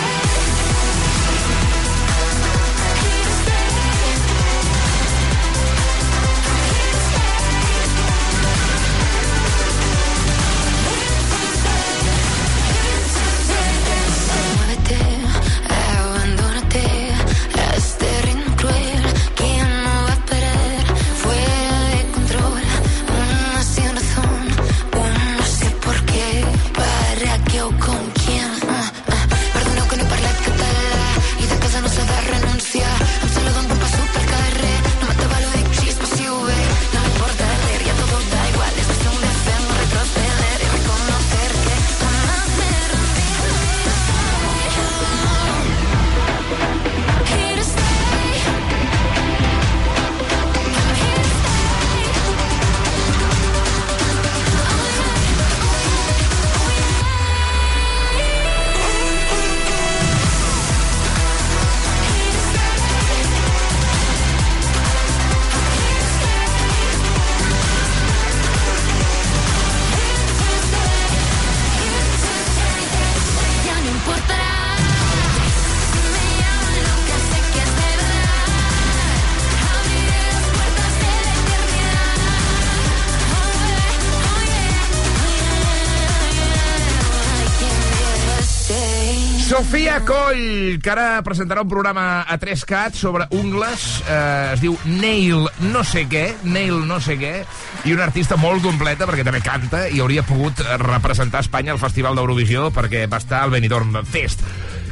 [90.11, 95.85] Coll, que ara presentarà un programa a 3CAT sobre ungles, eh, es diu Nail no
[95.87, 97.45] sé què, Nail no sé què,
[97.87, 102.19] i una artista molt completa, perquè també canta, i hauria pogut representar Espanya al Festival
[102.19, 104.43] d'Eurovisió, perquè va estar al Benidorm Fest.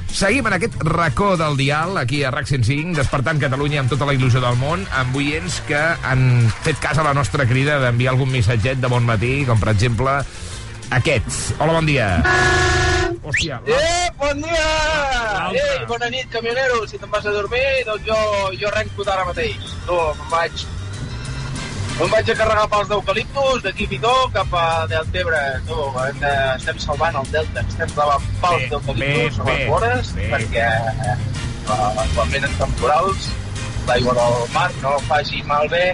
[0.06, 4.14] Seguim en aquest racó del dial, aquí a RAC 105, despertant Catalunya amb tota la
[4.14, 8.30] il·lusió del món, amb oients que han fet cas a la nostra crida d'enviar algun
[8.30, 10.14] missatget de bon matí, com per exemple
[10.94, 11.58] aquest.
[11.58, 12.12] Hola, bon dia.
[13.26, 14.07] Hòstia, la...
[14.18, 15.50] Bon dia!
[15.54, 16.82] Ei, bona nit, camionero.
[16.90, 18.16] Si te'n vas a dormir, doncs jo,
[18.58, 19.76] jo arrenco d'ara mateix.
[19.86, 20.64] Tu, me'n vaig...
[21.98, 25.42] Me'n vaig a carregar pals d'eucaliptus, d'aquí Pitó cap a Deltebre.
[25.68, 30.12] Tu, hem de, estem salvant el Delta, estem clavant pals Bé, d'eucaliptus a les vores,
[30.18, 30.28] bé.
[30.34, 30.66] perquè
[31.14, 31.16] eh,
[32.16, 33.30] quan venen temporals,
[33.86, 35.84] l'aigua del mar no faci malbé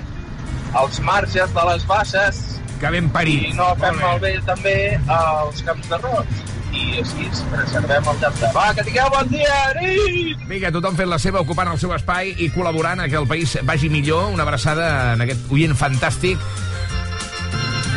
[0.80, 2.42] els marges de les basses
[2.80, 3.44] que ben parit.
[3.48, 8.50] i no fem malbé també els camps d'arròs i així preservem el delta.
[8.56, 10.44] Va, que tingueu bon dia, nit!
[10.50, 13.56] Vinga, tothom fent la seva, ocupant el seu espai i col·laborant a que el país
[13.62, 14.30] vagi millor.
[14.34, 16.42] Una abraçada en aquest oient fantàstic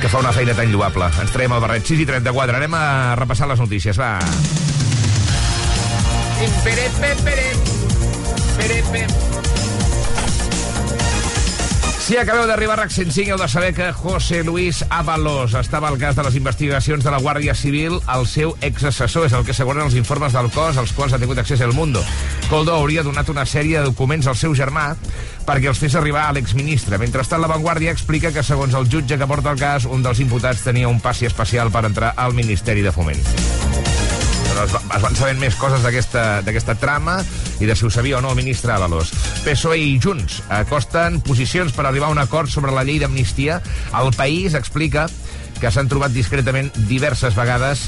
[0.01, 1.09] que fa una feina tan lloable.
[1.21, 2.59] Ens traiem el barret 6 i 34.
[2.59, 4.17] Anem a repassar les notícies, va.
[6.63, 7.49] Pere, pe, pere.
[8.57, 9.26] Pere, pe.
[12.07, 15.97] Si acabeu d'arribar a RAC 105, heu de saber que José Luis Ábalos estava al
[15.99, 19.25] cas de les investigacions de la Guàrdia Civil al seu exassessor.
[19.27, 21.99] És el que asseguren els informes del cos als quals ha tingut accés el Mundo.
[22.47, 24.93] Coldo hauria donat una sèrie de documents al seu germà
[25.43, 26.95] perquè els fes arribar a l'exministre.
[26.95, 30.63] Mentrestant, la Vanguardia explica que, segons el jutge que porta el cas, un dels imputats
[30.63, 33.19] tenia un passi especial per entrar al Ministeri de Foment.
[34.63, 37.19] Es va- es van sabent més coses d'aquesta trama
[37.61, 39.11] i de si ho sabia o no el ministre Ábalos.
[39.45, 43.61] PSOE i Junts acosten posicions per arribar a un acord sobre la llei d'amnistia.
[44.01, 45.07] El País explica
[45.61, 47.87] que s'han trobat discretament diverses vegades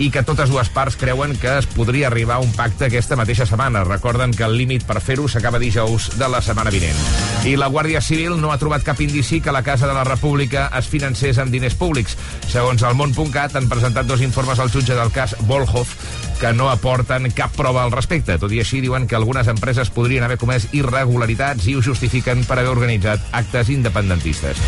[0.00, 3.44] i que totes dues parts creuen que es podria arribar a un pacte aquesta mateixa
[3.44, 3.84] setmana.
[3.84, 6.96] Recorden que el límit per fer-ho s'acaba dijous de la setmana vinent.
[7.44, 10.70] I la Guàrdia Civil no ha trobat cap indici que la Casa de la República
[10.78, 12.16] es financés amb diners públics.
[12.48, 15.92] Segons el món.cat, han presentat dos informes al jutge del cas Volhov
[16.40, 18.38] que no aporten cap prova al respecte.
[18.40, 22.56] Tot i així, diuen que algunes empreses podrien haver comès irregularitats i ho justifiquen per
[22.56, 24.64] haver organitzat actes independentistes.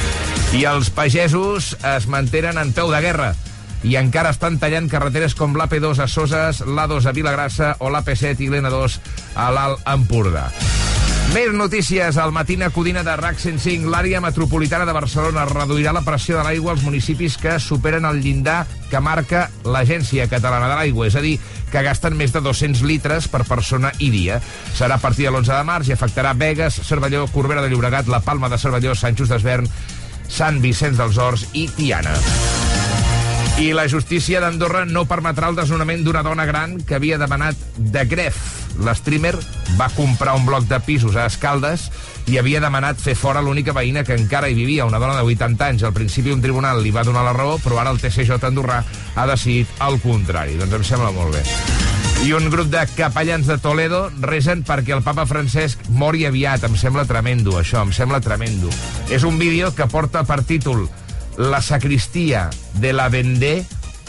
[0.53, 3.33] I els pagesos es mantenen en peu de guerra
[3.83, 8.53] i encara estan tallant carreteres com l'AP2 a Soses, l'A2 a Vilagrassa o l'AP7 i
[8.53, 9.01] l'N2
[9.35, 10.49] a l'Alt Empordà.
[11.33, 13.89] Més notícies al Matina Codina de RAC 105.
[13.89, 18.67] L'àrea metropolitana de Barcelona reduirà la pressió de l'aigua als municipis que superen el llindar
[18.91, 21.39] que marca l'Agència Catalana de l'Aigua, és a dir,
[21.73, 24.43] que gasten més de 200 litres per persona i dia.
[24.77, 28.21] Serà a partir de l'11 de març i afectarà Vegas, Cervelló, Corbera de Llobregat, La
[28.21, 29.71] Palma de Cervelló, Sant Just d'Esvern,
[30.29, 32.13] Sant Vicenç dels Horts i Tiana.
[33.63, 38.01] I la justícia d'Andorra no permetrà el desnonament d'una dona gran que havia demanat de
[38.11, 38.41] gref.
[38.83, 39.37] L'streamer
[39.79, 41.85] va comprar un bloc de pisos a Escaldes
[42.27, 45.69] i havia demanat fer fora l'única veïna que encara hi vivia, una dona de 80
[45.69, 45.85] anys.
[45.87, 48.81] Al principi un tribunal li va donar la raó, però ara el TCJ andorrà
[49.15, 50.59] ha decidit el contrari.
[50.59, 51.45] Doncs em sembla molt bé.
[52.27, 56.67] I un grup de capellans de Toledo resen perquè el papa Francesc mori aviat.
[56.67, 58.75] Em sembla tremendo, això, em sembla tremendo.
[59.07, 60.89] És un vídeo que porta per títol
[61.39, 63.65] La sacristia de la Vendée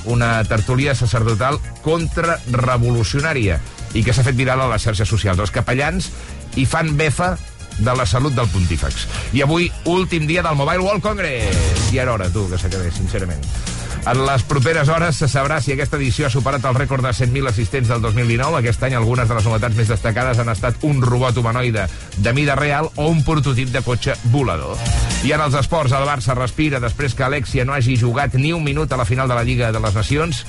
[0.06, 3.60] una tertúlia sacerdotal contrarrevolucionària
[3.94, 5.40] i que s'ha fet viral a les xarxes socials.
[5.40, 6.10] Els capellans
[6.60, 7.34] hi fan befa
[7.80, 9.08] de la salut del pontífex.
[9.34, 11.94] I avui, últim dia del Mobile World Congress.
[11.94, 13.42] I era hora, tu, que s'acabés, sincerament.
[14.06, 17.48] En les properes hores se sabrà si aquesta edició ha superat el rècord de 100.000
[17.48, 18.60] assistents del 2019.
[18.60, 21.86] Aquest any algunes de les novetats més destacades han estat un robot humanoide
[22.18, 24.76] de mida real o un prototip de cotxe volador.
[25.24, 28.66] I en els esports, el Barça respira després que Alexia no hagi jugat ni un
[28.68, 30.44] minut a la final de la Lliga de les Nacions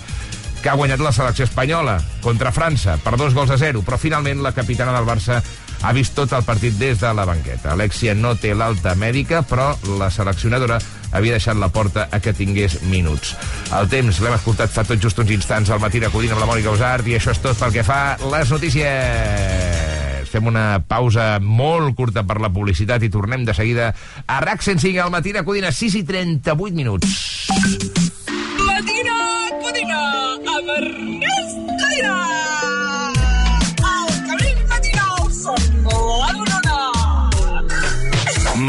[0.64, 4.42] que ha guanyat la selecció espanyola contra França per dos gols a zero, però finalment
[4.42, 5.42] la capitana del Barça
[5.84, 7.74] ha vist tot el partit des de la banqueta.
[7.74, 10.78] Alexia no té l'alta mèdica, però la seleccionadora
[11.12, 13.34] havia deixat la porta a que tingués minuts.
[13.76, 16.72] El temps l'hem escoltat fa tot just uns instants al matí de amb la Mònica
[16.72, 20.24] Usart i això és tot pel que fa a les notícies.
[20.32, 23.92] Fem una pausa molt curta per la publicitat i tornem de seguida
[24.26, 28.03] a RAC 105 al matí de Codina, 6 i 38 minuts.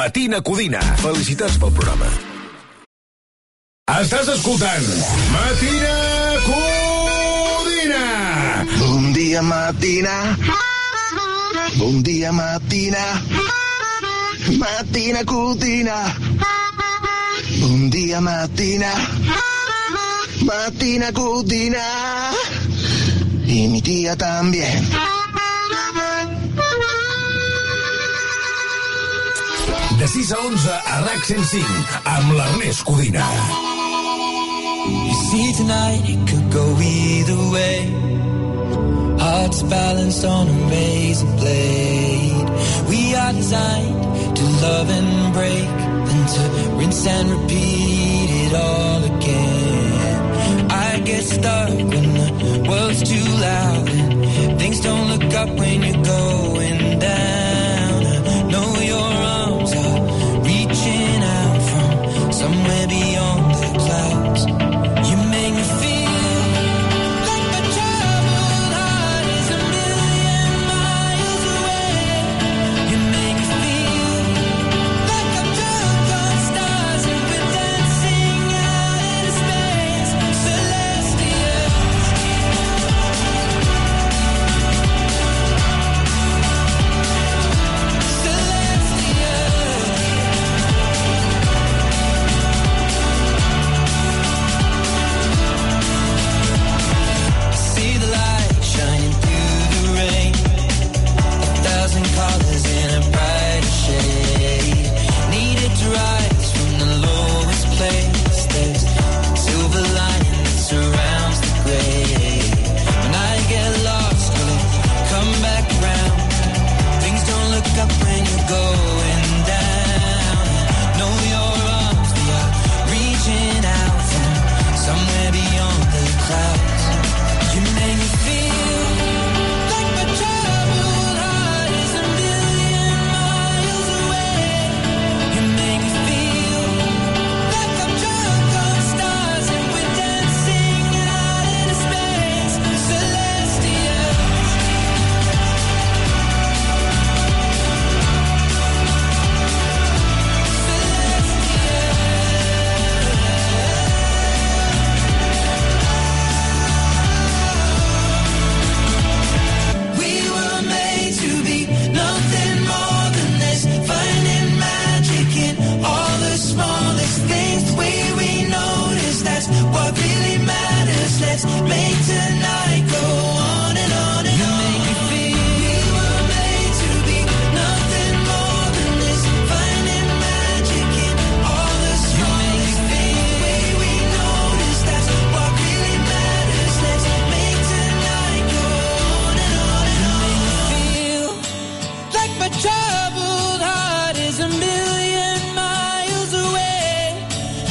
[0.05, 0.79] Matina Codina.
[1.01, 2.05] Felicitats pel programa.
[3.89, 4.83] Estàs escoltant
[5.33, 5.93] Matina
[6.45, 8.03] Codina.
[8.75, 10.13] Bon dia, Matina.
[11.79, 13.01] Bon dia, Matina.
[14.61, 15.97] Matina Codina.
[17.63, 18.93] Bon dia, Matina.
[20.45, 21.89] Matina Codina.
[23.47, 25.14] Y mi tía también.
[30.05, 33.25] De 6 a 11 a RAC 105 amb l'Ernest Codina.
[35.07, 37.77] You see tonight it could go either way.
[39.17, 42.49] Hearts balanced on a razor blade.
[42.87, 45.73] We are designed to love and break,
[46.07, 46.43] then to
[46.77, 50.69] rinse and repeat it all again.
[50.69, 56.03] I get stuck when the world's too loud and things don't look up when you're
[56.03, 56.64] going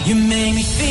[0.06, 0.83] You make me feel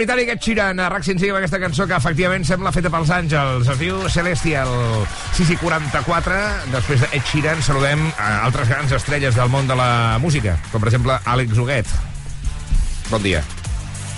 [0.00, 3.68] britànic Ed Sheeran, a RAC 105 amb aquesta cançó que efectivament sembla feta pels àngels.
[3.68, 4.70] Es diu Celestial
[5.36, 6.40] 6 i 44.
[6.72, 10.88] Després d'Ed Sheeran saludem a altres grans estrelles del món de la música, com per
[10.88, 11.96] exemple Àlex Huguet.
[13.10, 13.42] Bon dia.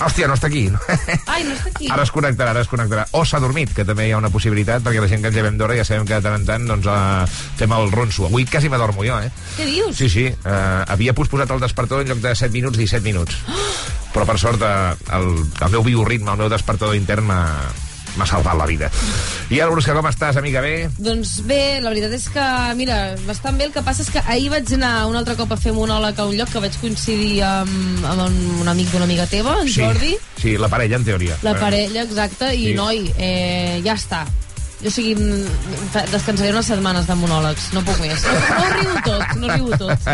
[0.03, 0.65] Hòstia, no està aquí.
[1.31, 1.89] Ai, no està aquí.
[1.95, 3.09] Ara es connectarà, ara es connectarà.
[3.19, 5.59] O s'ha dormit, que també hi ha una possibilitat, perquè la gent que ens llevem
[5.59, 8.27] d'hora ja sabem que de tant en tant doncs, uh, fem el ronso.
[8.31, 9.31] Avui quasi m'adormo jo, eh?
[9.59, 9.99] Què dius?
[9.99, 10.29] Sí, sí.
[10.43, 13.39] Uh, havia posposat el despertador en lloc de 7 minuts, 17 minuts.
[14.13, 17.41] Però per sort eh, el, el meu bioritme, el meu despertador intern m'ha
[18.17, 18.91] m'ha salvat la vida.
[19.49, 20.61] I ara, Brusca, com estàs, amiga?
[20.65, 20.89] Bé?
[21.01, 22.45] Doncs bé, la veritat és que,
[22.77, 23.69] mira, bastant bé.
[23.69, 26.27] El que passa és que ahir vaig anar un altre cop a fer monòleg a
[26.29, 30.17] un lloc que vaig coincidir amb, amb un, amic d'una amiga teva, en Jordi.
[30.41, 31.39] Sí, la parella, en teoria.
[31.47, 32.75] La parella, exacte, i Sí.
[32.77, 34.27] noi, eh, ja està.
[34.83, 35.15] Jo, o sigui,
[36.11, 38.25] descansaré unes setmanes de monòlegs, no puc més.
[38.27, 40.11] No, no riu tot, no riu tot.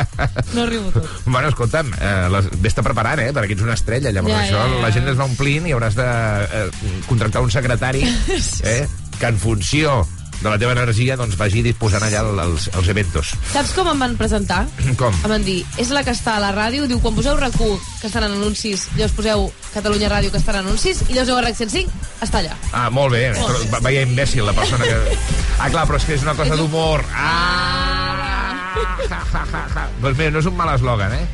[0.56, 1.08] No riu tot.
[1.26, 3.32] Bueno, escolta'm, eh, les, vés-te preparant, eh?
[3.36, 4.12] Perquè ets una estrella.
[4.14, 4.82] Llavors Ja, això, ja, ja.
[4.84, 6.68] la gent es va omplint i hauràs de eh,
[7.08, 8.04] contractar un secretari
[8.74, 8.82] eh?
[9.18, 10.02] que en funció
[10.38, 13.32] de la teva energia doncs vagi disposant allà el- els, els eventos.
[13.52, 14.60] Saps com em van presentar?
[15.00, 15.14] Com?
[15.24, 18.06] Em van dir, és la que està a la ràdio, diu, quan poseu rac que
[18.06, 21.56] estan en anuncis, llavors poseu Catalunya Ràdio, que estan en anuncis, i llavors veu RAC
[21.58, 21.90] 105,
[22.22, 22.54] està allà.
[22.72, 23.32] Ah, molt bé.
[23.34, 23.70] Molt Però, bé.
[23.74, 25.18] va- Veia imbècil la persona que...
[25.58, 27.02] Ah, clar, però és que és una cosa d'humor.
[27.12, 28.74] Ah!
[29.10, 29.84] Ja, ja, ja, ja.
[30.00, 31.26] Doncs mira, no és un mal eslògan, eh?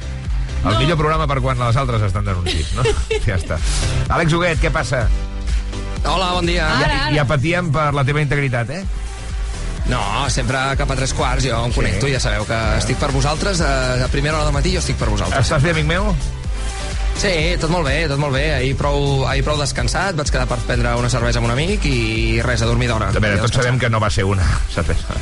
[0.64, 2.84] El millor programa per quan les altres estan d'anuncis, no?
[3.26, 3.58] Ja està.
[4.08, 5.02] Àlex Huguet, què passa?
[6.04, 6.68] Hola, bon dia.
[6.80, 8.84] Ja, ja patíem per la teva integritat, eh?
[9.88, 10.00] No,
[10.32, 14.04] sempre cap a tres quarts jo em connecto, ja sabeu que estic per vosaltres, a,
[14.04, 15.44] a primera hora del matí jo estic per vosaltres.
[15.44, 16.08] Estàs bé, amic meu?
[17.20, 18.46] Sí, tot molt bé, tot molt bé.
[18.56, 22.40] Ahir prou, ahir prou descansat, vaig quedar per prendre una cervesa amb un amic i
[22.44, 23.12] res, a dormir d'hora.
[23.14, 25.20] Veure, tots sabem que no va ser una cervesa.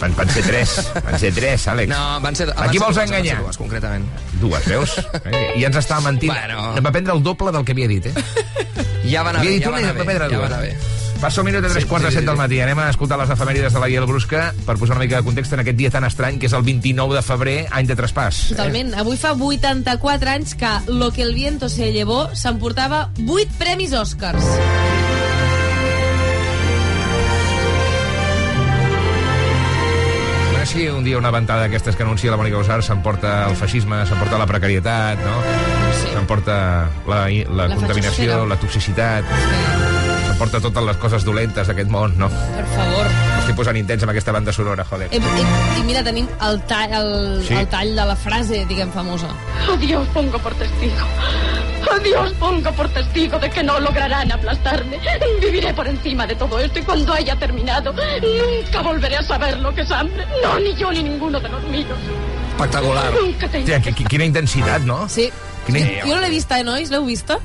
[0.00, 1.90] Van, van ser tres, van ser tres, Àlex.
[1.92, 2.46] No, van ser...
[2.54, 3.42] A van qui ser vols dues, van ser enganyar?
[3.44, 4.06] Dues, concretament.
[4.40, 4.96] Dues, veus?
[5.30, 5.42] Eh?
[5.60, 6.32] I ens estava mentint.
[6.32, 6.70] Bueno.
[6.78, 8.64] Em va prendre el doble del que havia dit, eh?
[9.08, 10.18] Ja va anar bé, ja va anar bé.
[10.18, 10.74] Ja va anar bé.
[11.20, 12.60] Passa un minut de tres Sí, quarts de sí, set sí, del matí.
[12.64, 15.26] Anem a escoltar les efemèrides de la Guia del Brusca per posar una mica de
[15.26, 18.46] context en aquest dia tan estrany que és el 29 de febrer, any de traspàs.
[18.54, 18.94] Totalment.
[18.96, 24.99] Avui fa 84 anys que Lo que el viento se llevó s'emportava 8 premis Oscars.
[30.70, 34.38] Si un dia una ventada d'aquestes que anuncia la Mònica Usar s'emporta el feixisme, s'emporta
[34.38, 35.40] la precarietat, no?
[36.04, 36.58] S'emporta
[37.10, 39.34] la, la, La contaminació, la toxicitat,
[40.28, 42.30] s'emporta totes les coses dolentes d'aquest món, no?
[42.30, 43.29] Per favor.
[43.40, 45.08] Estic posant intens amb aquesta banda sonora, joder.
[45.10, 45.44] I, i,
[45.80, 47.10] i mira, tenim el tall, el,
[47.46, 47.54] Sí.
[47.56, 49.30] el tall de la frase, diguem, famosa.
[49.72, 51.06] A Dios pongo por testigo.
[51.90, 54.98] A Dios pongo por testigo de que no lograrán aplastarme.
[55.40, 59.74] Viviré por encima de todo esto y cuando haya terminado, nunca volveré a saber lo
[59.74, 60.24] que es hambre.
[60.42, 61.98] No, ni yo ni ninguno de los míos.
[62.56, 63.10] Espectacular.
[63.14, 65.08] Nunca Hòstia, qui- qui- quina intensitat, no?
[65.08, 65.30] Sí.
[65.66, 65.80] Quina...
[66.04, 66.90] Jo no l'he vista, eh, nois?
[66.90, 67.38] L'heu vista?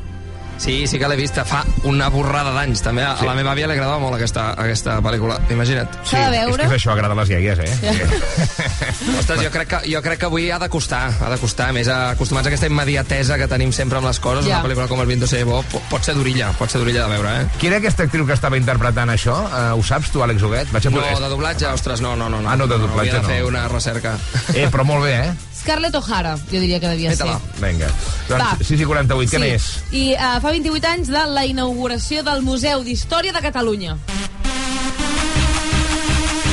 [0.58, 2.82] Sí, sí que l'he vista fa una borrada d'anys.
[2.82, 3.24] També a, Sí.
[3.26, 5.38] a la meva àvia li agradava molt aquesta, aquesta pel·lícula.
[5.51, 5.89] Imagina't.
[6.08, 6.64] S'ha de veure.
[6.64, 8.20] És que és això, agrada a les iaies, eh?
[9.20, 11.88] Ostres, jo crec, que, jo crec que avui ha de costar, ha de costar, més
[11.91, 14.60] acostumats a aquesta immediatesa que tenim sempre amb les coses, Ja.
[14.60, 17.10] una pel·lícula com El viento se llevó po- pot ser d'orilla, pot ser d'orilla de
[17.10, 17.47] veure, eh?
[17.60, 19.36] Qui era aquesta actriu que estava interpretant això?
[19.45, 20.72] Uh, ho saps tu, Àlex Huguet?
[20.72, 22.41] Vaig a No, de doblatge, ostres, no, no, no.
[22.41, 22.49] no.
[22.49, 23.28] Ah, no, de doblatge Hauria de no.
[23.28, 24.16] fer una recerca.
[24.53, 25.34] Eh, però molt bé, eh?
[25.66, 27.26] Scarlett O'Hara, jo diria que devia ser.
[27.57, 27.88] Vinga.
[28.30, 28.51] Doncs Va.
[28.61, 29.41] 6 i 48, què Sí.
[29.41, 29.63] més?
[29.97, 33.95] I uh, fa 28 anys de la inauguració del Museu d'Història de Catalunya.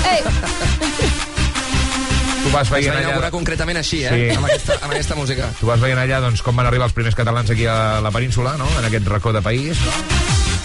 [0.08, 0.22] Ei!
[2.42, 3.04] Tu vas Es veient va allà...
[3.04, 4.14] inaugurar concretament així, eh?
[4.16, 4.36] Sí.
[4.38, 5.50] Amb, aquesta, amb aquesta música.
[5.60, 8.56] Tu vas veient allà doncs, com van arribar els primers catalans aquí a la península,
[8.56, 8.66] no?
[8.80, 9.92] en aquest racó de país, no?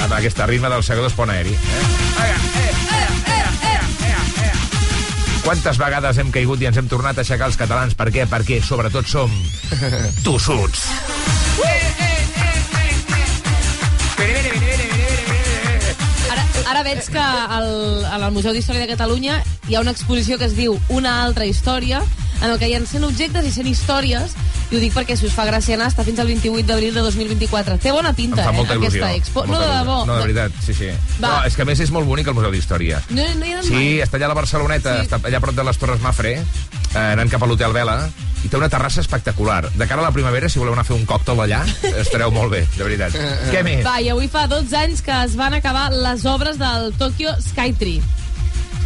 [0.07, 1.51] amb aquesta rima del segador pont aeri.
[1.51, 2.66] Eh?
[5.47, 7.93] Quantes vegades hem caigut i ens hem tornat a aixecar els catalans?
[7.95, 8.25] Per què?
[8.27, 9.31] Perquè sobretot som
[10.25, 10.81] tossuts.
[16.33, 16.43] Ara,
[16.73, 17.71] ara veig que al,
[18.17, 19.39] al Museu d'Història de Catalunya
[19.71, 22.03] hi ha una exposició que es diu Una altra història,
[22.41, 24.35] en el que hi ha 100 objectes i 100 històries,
[24.69, 27.01] i ho dic perquè si us fa gràcia anar, està fins al 28 d'abril de
[27.01, 27.77] 2024.
[27.79, 29.01] Té bona Em pinta, fa eh, molta il·lusió.
[29.03, 29.45] aquesta expo.
[29.45, 29.97] Molta No, de debò.
[30.05, 30.89] No, de veritat, sí, sí.
[31.21, 31.27] Va.
[31.39, 33.01] No, és que a més és molt bonic el Museu d'Història.
[33.09, 34.01] No, no hi ha Sí, mai.
[34.03, 35.07] està allà a la Barceloneta, Sí.
[35.07, 38.09] està allà a prop de les Torres Mafre, eh, anant cap a l'Hotel Vela,
[38.43, 39.71] i té una terrassa espectacular.
[39.73, 41.63] De cara a la primavera, si voleu anar a fer un còctel allà,
[42.03, 43.13] estareu molt bé, de veritat.
[43.51, 43.83] Què més?
[43.85, 48.01] Va, i avui fa 12 anys que es van acabar les obres del Tokyo Skytree.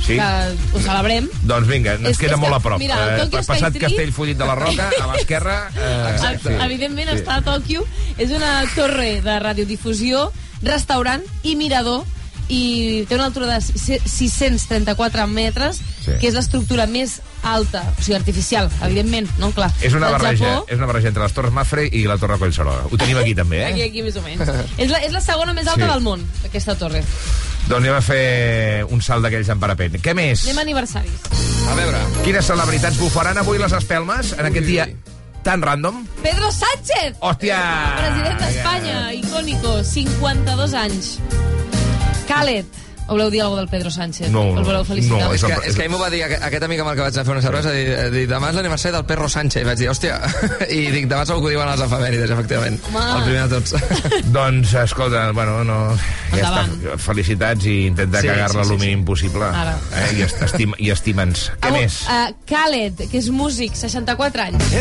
[0.01, 0.15] Sí?
[0.17, 1.27] Que ho celebrem.
[1.43, 2.79] Doncs vinga, ens És- queda és molt que, a prop.
[2.79, 5.69] mira, Eh, passat Skytree- Castellfollit de la Roca, a l'esquerra...
[5.77, 6.49] Eh, Sí.
[6.59, 7.15] Evidentment sí.
[7.17, 7.85] està a Tòquio.
[8.17, 10.31] És una torre de radiodifusió,
[10.63, 12.03] restaurant i mirador
[12.51, 16.11] i té una altura de si- 634 metres, Sí.
[16.19, 19.51] que és l'estructura més alta, o sigui, artificial, evidentment, no?
[19.55, 19.69] Clar.
[19.81, 22.83] És una barreja, Japó, és una barreja entre les Torres Mafre i la Torre Collserola.
[22.91, 23.85] Ho tenim aquí també, Aquí, eh?
[23.85, 24.41] aquí, més o menys.
[24.77, 25.91] és, la, és la segona més alta Sí.
[25.91, 27.03] del món, aquesta torre.
[27.69, 29.95] Doncs anem a fer un salt d'aquells en parapent.
[30.01, 30.43] Què més?
[30.45, 31.11] Anem a aniversaris.
[31.69, 31.99] A veure.
[32.25, 34.89] Quines celebritats bufaran avui les espelmes en aquest dia
[35.43, 36.03] tan random?
[36.23, 37.15] Pedro Sánchez!
[37.21, 37.61] Hòstia!
[38.01, 41.19] President d'Espanya, icònico, 52 anys.
[42.29, 42.81] Calet.
[43.11, 44.29] O Voleu dir alguna del Pedro Sánchez?
[44.31, 44.59] No, no.
[44.59, 45.19] El voleu felicitar?
[45.19, 47.17] No, és, que, és que ell m'ho va dir aquest amic amb el que vaig
[47.17, 49.65] anar a fer una cervesa, ha dir, eh, demà és l'aniversari del Perro Sánchez.
[49.65, 50.19] I vaig dir, hòstia,
[50.77, 52.77] i dic, demà segur que ho diuen les efemèrides, efectivament.
[52.87, 53.03] Home.
[53.17, 53.75] El primer de tots.
[54.37, 55.79] doncs, escolta, bueno, no...
[56.31, 59.07] Ja està, felicitats i intenta sí, cagar-la sí, sí, el mínim sí.
[59.11, 59.49] possible.
[59.49, 59.75] Ara.
[59.91, 60.07] Eh?
[60.15, 61.49] I, estima, i estima'ns.
[61.59, 61.99] Què més?
[62.07, 64.71] Uh, Khaled, que és músic, 64 anys.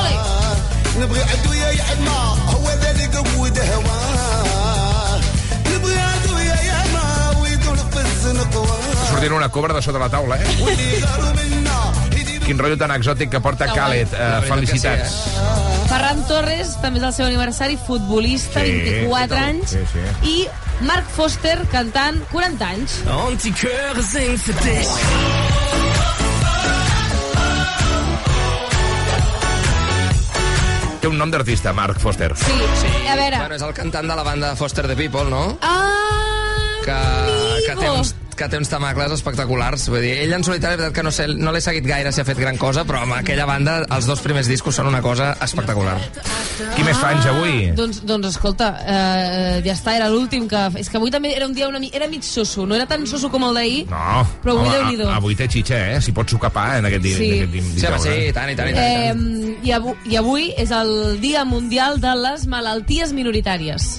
[0.00, 1.55] Ole.
[9.16, 10.46] sortint una cobra de sota la taula, eh?
[12.44, 14.12] Quin rotllo tan exòtic que porta Khaled.
[14.12, 15.14] Uh, felicitats.
[15.88, 18.76] Ferran Torres, també és el seu aniversari, futbolista, Sí,
[19.08, 19.70] 24 sí, anys.
[19.72, 23.00] sí, I Marc Foster, cantant, 40 anys.
[31.00, 32.32] Té un nom d'artista, Marc Foster.
[32.36, 32.52] Sí,
[32.82, 32.92] sí.
[33.08, 33.38] a veure...
[33.38, 35.58] Bueno, és el cantant de la banda Foster the People, no?
[35.62, 35.82] Ah,
[36.86, 36.94] Que,
[37.66, 39.88] que té, uns, que té uns tamacles espectaculars.
[39.92, 42.20] Vull dir, ell en solitari, és veritat que no, sé, no l'he seguit gaire si
[42.20, 45.32] ha fet gran cosa, però amb aquella banda els dos primers discos són una cosa
[45.44, 45.96] espectacular.
[46.76, 47.70] Qui més fa anys avui?
[47.76, 50.62] Doncs, doncs escolta, eh, ja està, era l'últim que...
[50.80, 51.90] És que avui també era un dia una mi...
[51.92, 53.84] era mig soso, no era tan soso com el d'ahir.
[53.90, 54.22] No.
[54.44, 55.08] Però avui Home, Déu-n'hi-do.
[55.10, 56.00] a- Avui té xitxa, eh?
[56.04, 57.16] Si pots sucar pa en aquest dia.
[57.16, 57.30] Sí.
[57.40, 58.84] En aquest dia, Sí, home, sí, i tant, i tant, i tant.
[58.84, 63.96] Eh, i, avui, I avui és el Dia Mundial de les Malalties Minoritàries.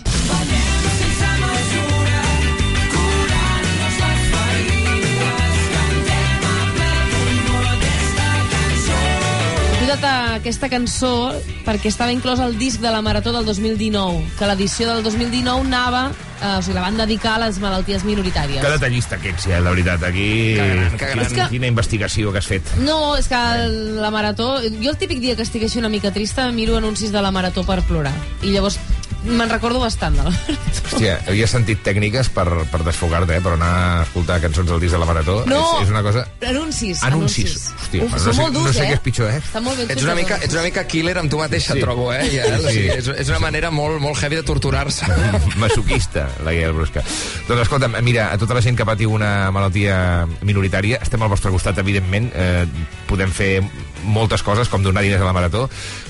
[9.87, 10.03] Posat
[10.35, 11.09] aquesta cançó
[11.63, 16.01] perquè estava inclòs al disc de la Marató del 2019, que l'edició del 2019 anava,
[16.41, 18.61] eh, o sigui, la van dedicar a les malalties minoritàries.
[18.61, 20.03] Que detallista que ets, ja, la veritat.
[20.03, 20.27] Aquí...
[20.55, 21.25] Que gran, que gran.
[21.25, 22.75] És que- quina investigació que has fet.
[22.83, 23.41] No, és que
[24.01, 24.57] la marató...
[24.81, 27.63] Jo el típic dia que estic així una mica trista miro anuncis de la marató
[27.67, 28.13] per plorar.
[28.43, 28.79] I llavors
[29.27, 30.31] me'n recordo bastant de la
[30.87, 33.41] Hòstia, havia sentit tècniques per, per desfogar-te, eh?
[33.43, 35.41] per anar a escoltar cançons del disc de la Marató.
[35.49, 35.57] No.
[35.81, 36.23] És, és una cosa...
[36.47, 37.01] Anuncis.
[37.03, 37.57] Anuncis.
[37.75, 38.87] Hòstia, Uf, no sé- molt durs, no sé eh?
[38.93, 39.41] què és pitjor, eh?
[39.41, 41.81] Està molt ben Ets una, mica, ets una mica killer amb tu mateixa, Sí.
[41.83, 42.21] trobo, eh?
[42.31, 42.95] Ja, Sí, o sigui, sí.
[43.01, 45.09] és, és una manera molt, molt heavy de torturar-se.
[45.57, 47.03] masoquista, la Gael Brusca.
[47.47, 51.51] Doncs escolta'm, mira, a tota la gent que patiu una malaltia minoritària, estem al vostre
[51.53, 52.65] costat, evidentment, eh,
[53.07, 53.51] podem fer
[54.07, 55.65] moltes coses, com donar diners a la Marató,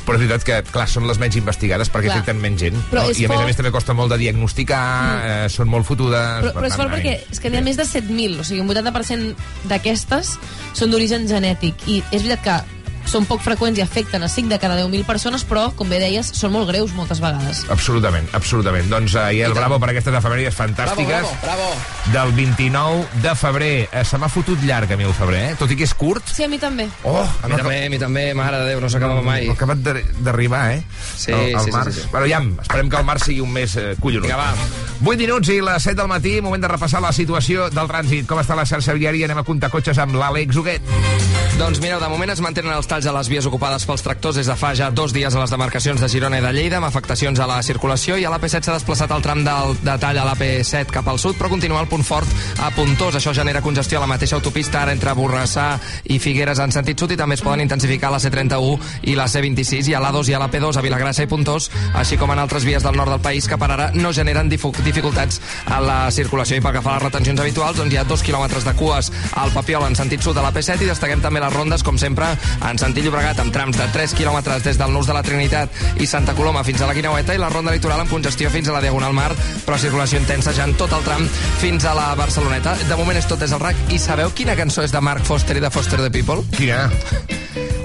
[0.06, 2.20] però és veritat que, clar, són les menys investigades perquè Clar.
[2.22, 3.16] afecten menys gent, Però no?
[3.16, 4.86] i a més a més també costa molt de diagnosticar,
[5.18, 6.44] eh, són molt fotudes...
[6.44, 8.64] Però, per però és fort perquè és que n'hi ha més de 7.000, o sigui,
[8.64, 10.36] un 80% d'aquestes
[10.78, 11.88] són d'origen genètic.
[11.88, 12.77] I és veritat que
[13.08, 16.28] són poc freqüents i afecten a 5 de cada 10.000 persones, però, com bé deies,
[16.36, 17.64] són molt greus moltes vegades.
[17.74, 18.90] Absolutament, absolutament.
[18.92, 21.28] Doncs uh, i el bravo per aquestes efemèrides fantàstiques.
[21.44, 21.70] Bravo, bravo,
[22.14, 23.72] Del 29 de febrer.
[23.92, 25.56] Eh, se m'ha fotut llarg a mi el febrer, eh?
[25.60, 26.28] Tot i que és curt.
[26.34, 26.88] Sí, a mi també.
[27.04, 29.48] Oh, A mi també, a mi també, mare de Déu, no s'acaba mai.
[29.50, 30.84] Ha acabat de- d'arribar, eh?
[31.16, 31.94] Sí, el, el sí, sí, març.
[31.94, 32.08] sí, sí.
[32.12, 34.28] Bueno, ja, esperem que el març sigui un mes eh, collonut.
[34.28, 34.54] Vinga, va.
[35.06, 38.26] 8 minuts i les 7 del matí, moment de repassar la situació del trànsit.
[38.28, 39.28] Com està la xarxa viària?
[39.30, 40.82] Anem a comptar cotxes amb l'Àlex Huguet.
[41.58, 44.46] Doncs mireu, de moment es mantenen els talls a les vies ocupades pels tractors des
[44.50, 47.40] de fa ja dos dies a les demarcacions de Girona i de Lleida, amb afectacions
[47.42, 50.92] a la circulació, i a l'AP7 s'ha desplaçat el tram del, de tall a l'AP7
[50.94, 52.28] cap al sud, però continua el punt fort
[52.62, 53.18] a Puntós.
[53.18, 55.80] Això genera congestió a la mateixa autopista, ara entre Borrassà
[56.14, 58.78] i Figueres en sentit sud, i també es poden intensificar la C31
[59.10, 62.34] i la C26, i a l'A2 i a l'AP2 a Vilagrassa i Puntós, així com
[62.36, 65.80] en altres vies del nord del país que per ara no generen difu- dificultats a
[65.84, 66.58] la circulació.
[66.58, 69.12] I pel que fa a les retencions habituals, doncs hi ha dos quilòmetres de cues
[69.38, 72.30] al Papiol en sentit sud a la P7 i destaquem també les rondes, com sempre,
[72.70, 76.08] en sentit Llobregat, amb trams de 3 quilòmetres des del Nus de la Trinitat i
[76.10, 78.84] Santa Coloma fins a la Guineueta i la ronda litoral amb congestió fins a la
[78.84, 79.32] Diagonal Mar,
[79.66, 81.28] però circulació intensa ja en tot el tram
[81.62, 82.78] fins a la Barceloneta.
[82.88, 83.88] De moment és tot des del RAC.
[83.94, 86.44] I sabeu quina cançó és de Mark Foster i de Foster the People?
[86.58, 86.88] Quina?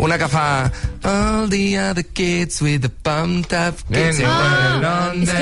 [0.02, 0.91] Una que fa...
[1.04, 5.32] All the other kids with the pumped up kids Ah, és que-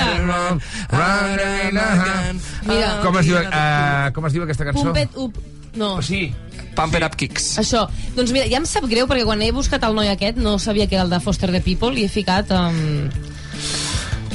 [2.66, 3.00] Mira.
[3.04, 4.82] Com es diu, uh, com es diu aquesta cançó?
[4.88, 5.36] Pumpet up...
[5.76, 6.00] No.
[6.02, 6.32] Sí.
[6.74, 7.58] Pump it up kicks.
[7.60, 7.84] Això.
[8.16, 10.86] Doncs mira, ja em sap greu perquè quan he buscat el noi aquest no sabia
[10.88, 12.50] que era el de Foster the People i he ficat...
[12.50, 13.10] Um...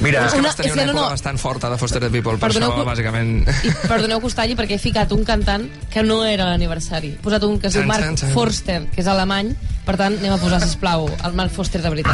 [0.05, 1.13] Mira, és que una, vas tenir una que època no, no.
[1.15, 3.31] bastant forta de Foster the People, per perdoneu, això, bàsicament...
[3.65, 7.15] I, perdoneu que us talli, perquè he ficat un cantant que no era l'aniversari.
[7.17, 8.33] He posat un que es diu Mark chan, chan.
[8.35, 9.55] Forster, que és alemany,
[9.87, 12.13] per tant, anem a posar, sisplau, el Mark Forster de veritat.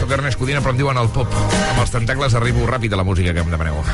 [0.00, 1.36] Soc Ernest Codina, però em diuen el pop.
[1.36, 3.84] Amb els tentacles arribo ràpid a la música que em demaneu.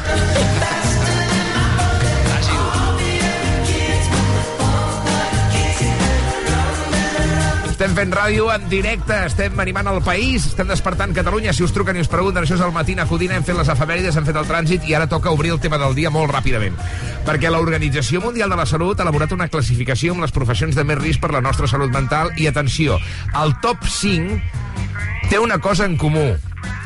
[7.79, 11.53] Estem fent ràdio en directe, estem animant el país, estem despertant Catalunya.
[11.55, 14.17] Si us truquen i us pregunten, això és el Matina Codina, hem fet les efemèrides,
[14.19, 16.75] hem fet el trànsit i ara toca obrir el tema del dia molt ràpidament.
[17.23, 20.99] Perquè l'Organització Mundial de la Salut ha elaborat una classificació amb les professions de més
[20.99, 22.99] risc per la nostra salut mental i, atenció,
[23.45, 26.27] el top 5 té una cosa en comú,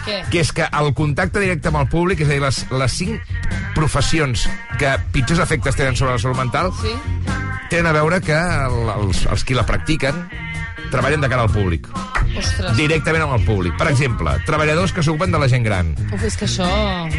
[0.04, 0.20] Què?
[0.28, 3.32] que és que el contacte directe amb el públic, és a dir, les, les cinc
[3.72, 4.44] professions
[4.76, 6.92] que pitjors efectes tenen sobre la salut mental, Sí?
[7.72, 10.26] tenen a veure que el, els, els qui la practiquen
[10.92, 11.88] treballen de cara al públic,
[12.38, 12.76] Ostres.
[12.78, 13.74] directament amb el públic.
[13.80, 16.68] Per exemple, treballadors que s'ocupen de la gent gran, Uf, és que això...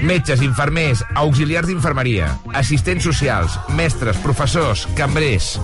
[0.05, 5.57] metges, infermers, auxiliars d'infermeria, assistents socials, mestres, professors, cambrers...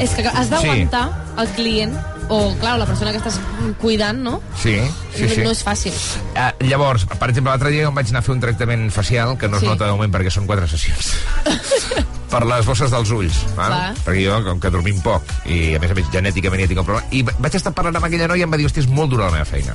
[0.00, 1.08] És que has d'aguantar
[1.42, 1.90] el client
[2.30, 3.36] o, clar, la persona que estàs
[3.82, 4.36] cuidant, no?
[4.56, 4.76] Sí,
[5.16, 5.42] sí, sí.
[5.42, 5.96] No és fàcil.
[6.30, 9.48] Uh, llavors, per exemple, l'altre dia em vaig anar a fer un tractament facial, que
[9.50, 9.68] no es Sí.
[9.68, 11.10] nota de moment perquè són quatre sessions.
[12.30, 13.72] per les bosses dels ulls, val?
[13.74, 13.94] Clar.
[14.06, 16.86] perquè jo, com que dormim poc, i a més a més genèticament ja tinc un
[16.86, 18.88] problema, i va- vaig estar parlant amb aquella noia i em va dir, hòstia, és
[18.88, 19.74] molt dura la meva feina.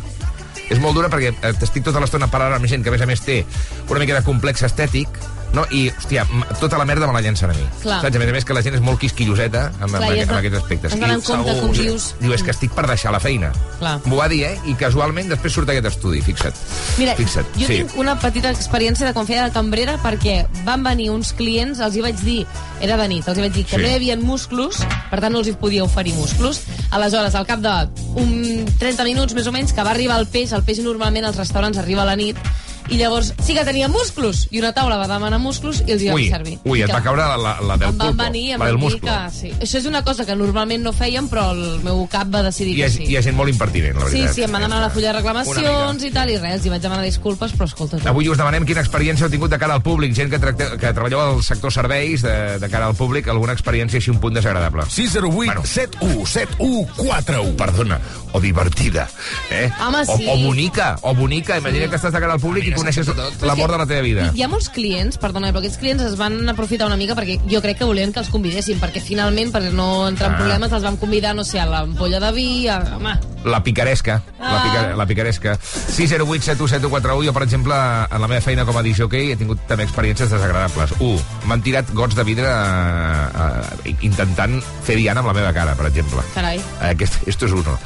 [0.69, 3.05] És molt dura perquè eh, estic tota l'estona parlant amb gent que, a més a
[3.05, 3.43] més, té
[3.89, 5.07] una mica de complex estètic,
[5.55, 5.65] no?
[5.71, 6.25] i, hòstia,
[6.59, 7.63] tota la merda me la llencen a mi.
[7.81, 8.01] Clar.
[8.03, 8.15] Saps?
[8.15, 10.31] A més a més que la gent és molt quisquilloseta amb, Clar, amb, i amb
[10.31, 10.93] de- aquests aspectes.
[10.93, 12.09] has d'anar I en compte segur, com dius.
[12.19, 13.51] Diu, és que estic per deixar la feina.
[13.79, 13.95] Clar.
[14.05, 14.59] M'ho va dir, eh?
[14.67, 16.53] I casualment després surt aquest estudi, fixa't.
[16.97, 17.47] Mira, fixa't.
[17.55, 17.77] jo sí.
[17.81, 21.95] tinc una petita experiència de quan feia de cambrera perquè van venir uns clients, els
[21.95, 22.45] hi vaig dir,
[22.81, 23.81] era de nit, els hi vaig dir que Sí.
[23.81, 26.61] no hi havia músculs, per tant no els hi podia oferir músculs.
[26.91, 30.51] Aleshores, al cap de un 30 minuts més o menys, que va arribar el peix,
[30.53, 32.37] el peix normalment als restaurants arriba a la nit,
[32.89, 36.09] i llavors sí que tenia músculs, i una taula va demanar músculs i els hi
[36.11, 36.57] vam Ui, servir.
[36.65, 38.59] ui, I et va caure la, la, la del em van pulpo, venir i em
[38.59, 39.09] la del van dir múscul.
[39.09, 39.51] que sí.
[39.65, 42.83] Això és una cosa que normalment no fèiem, però el meu cap va decidir Hi
[42.83, 43.07] ha, que sí.
[43.09, 44.35] hi ha gent molt impertinent, la Sí, veritat.
[44.35, 46.81] sí, em van demanar la fulla de Una reclamacions i tal, i res, hi vaig
[46.81, 48.07] demanar disculpes, però escolta tu.
[48.09, 50.93] Avui us demanem quina experiència heu tingut de cara al públic, gent que, tracte, que
[50.93, 54.85] treballeu al sector serveis de, de cara al públic, alguna experiència així un punt desagradable.
[54.89, 57.55] 608 71 71 41.
[57.57, 57.99] Perdona,
[58.33, 59.07] o divertida,
[59.49, 59.69] eh?
[59.81, 60.25] Home, o, sí.
[60.29, 61.57] o bonica, o bonica.
[61.57, 63.07] Imagina que estàs de cara al públic coneixes
[63.41, 64.31] l'amor de la teva vida.
[64.35, 67.61] Hi ha molts clients, perdona, però aquests clients es van aprofitar una mica perquè jo
[67.61, 70.37] crec que volien que els convidessin, perquè finalment, per no entrar en Ah.
[70.43, 72.81] problemes, els vam convidar, no sé, a l'ampolla de vi, a...
[72.97, 73.34] home...
[73.45, 74.63] La picaresca, la, Ah.
[74.63, 75.55] pica, la picaresca.
[75.61, 79.85] 608 717141, jo, per exemple, en la meva feina com a disjockey he tingut també
[79.85, 80.95] experiències desagradables.
[80.99, 81.21] 1.
[81.45, 83.27] M'han tirat gots de vidre eh,
[83.85, 86.25] eh, intentant fer diana amb la meva cara, per exemple.
[86.33, 86.57] Carai.
[86.89, 87.77] Aquest, esto és uno.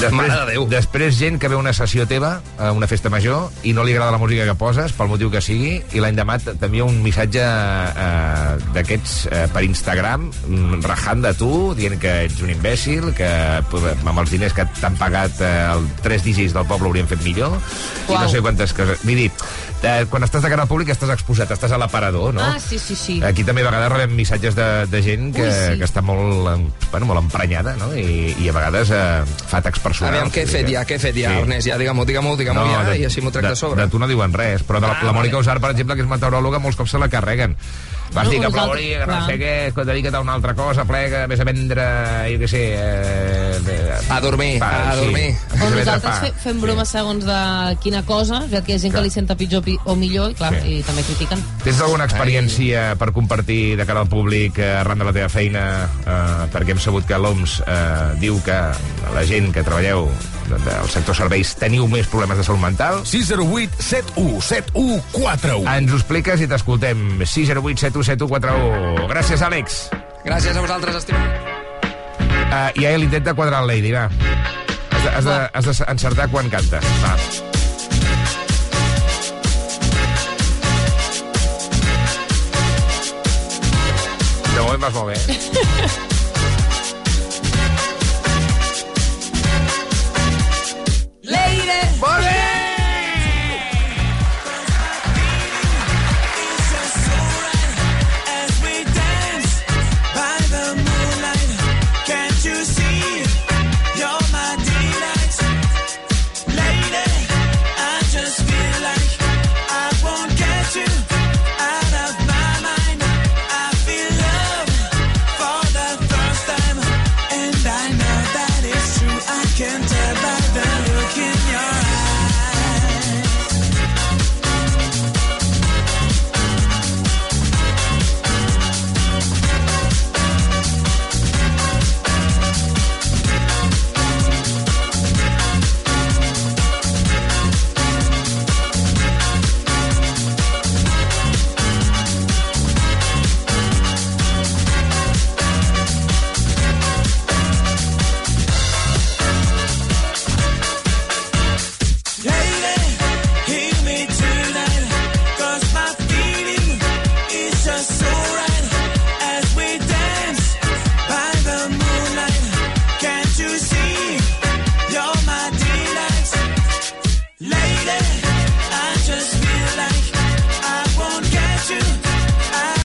[0.00, 0.62] Després, Mare de Déu.
[0.70, 3.92] Després gent que ve a una sessió teva, a una festa major, i no li
[3.92, 7.42] agrada la música que poses, pel motiu que sigui, i l'any demà t'envia un missatge
[7.44, 13.28] eh, d'aquests eh, per Instagram, mm, rajant de tu, dient que ets un imbècil, que
[13.28, 17.56] amb els diners que t'han pagat eh, el, tres DJs del poble haurien fet millor,
[18.08, 18.22] i Uau.
[18.24, 19.02] no sé quantes coses.
[19.04, 19.28] Vull dir,
[19.82, 22.42] eh, quan estàs de cara al públic estàs exposat, estàs a l'aparador, no?
[22.44, 23.18] Ah, sí, sí, sí.
[23.24, 25.78] Aquí també a vegades rebem missatges de, de gent que, Ui, sí.
[25.80, 26.50] que està molt,
[26.90, 27.92] bueno, molt emprenyada, no?
[27.96, 29.04] I, i a vegades eh,
[29.46, 30.16] fa atacs personals.
[30.16, 31.68] Aviam, què he fet ja, què he fet ja, Ernest?
[31.68, 33.82] Ja, digue-m'ho, digue-m'ho, digue-m'ho ja, de- i així m'ho tracta de, a sobre.
[33.84, 35.46] De tu no diuen res, però de la, Ah, la Mònica vale.
[35.46, 37.54] Usar, per exemple, que és meteoròloga, molts cops se la carreguen.
[38.12, 39.26] Vas No, dir que plouria, que no clar.
[39.26, 41.84] sé què, que dedica't a una altra cosa, plega, vés a vendre,
[42.32, 42.62] jo què sé...
[42.74, 45.36] Eh, A dormir, a dormir.
[45.60, 46.14] O nosaltres pa.
[46.24, 47.36] fe, fem bromes segons de
[47.84, 50.34] quina cosa, veritat que hi ha gent que li senta pitjor pi- o millor, i
[50.34, 50.78] clar, Sí.
[50.78, 51.44] i també critiquen.
[51.62, 55.62] Tens alguna experiència per compartir de cara al públic eh, arran de la teva feina?
[56.02, 58.58] Eh, perquè hem sabut que l'OMS eh, diu que
[59.14, 60.08] la gent que treballeu
[60.50, 63.04] de- del sector serveis teniu més problemes de salut mental.
[63.06, 65.70] 608 71 71 41.
[65.76, 67.20] Ens ho expliques i t'escoltem.
[67.24, 69.08] 608 717141.
[69.10, 69.80] Gràcies, Àlex.
[70.24, 71.22] Gràcies a vosaltres, estimem.
[72.50, 74.08] Uh, I ara l'intenta quadrar el Lady, va.
[74.90, 76.84] Has de, has de, has de encertar quan cantes.
[77.04, 77.16] Va.
[84.50, 86.08] De moment vas molt bé.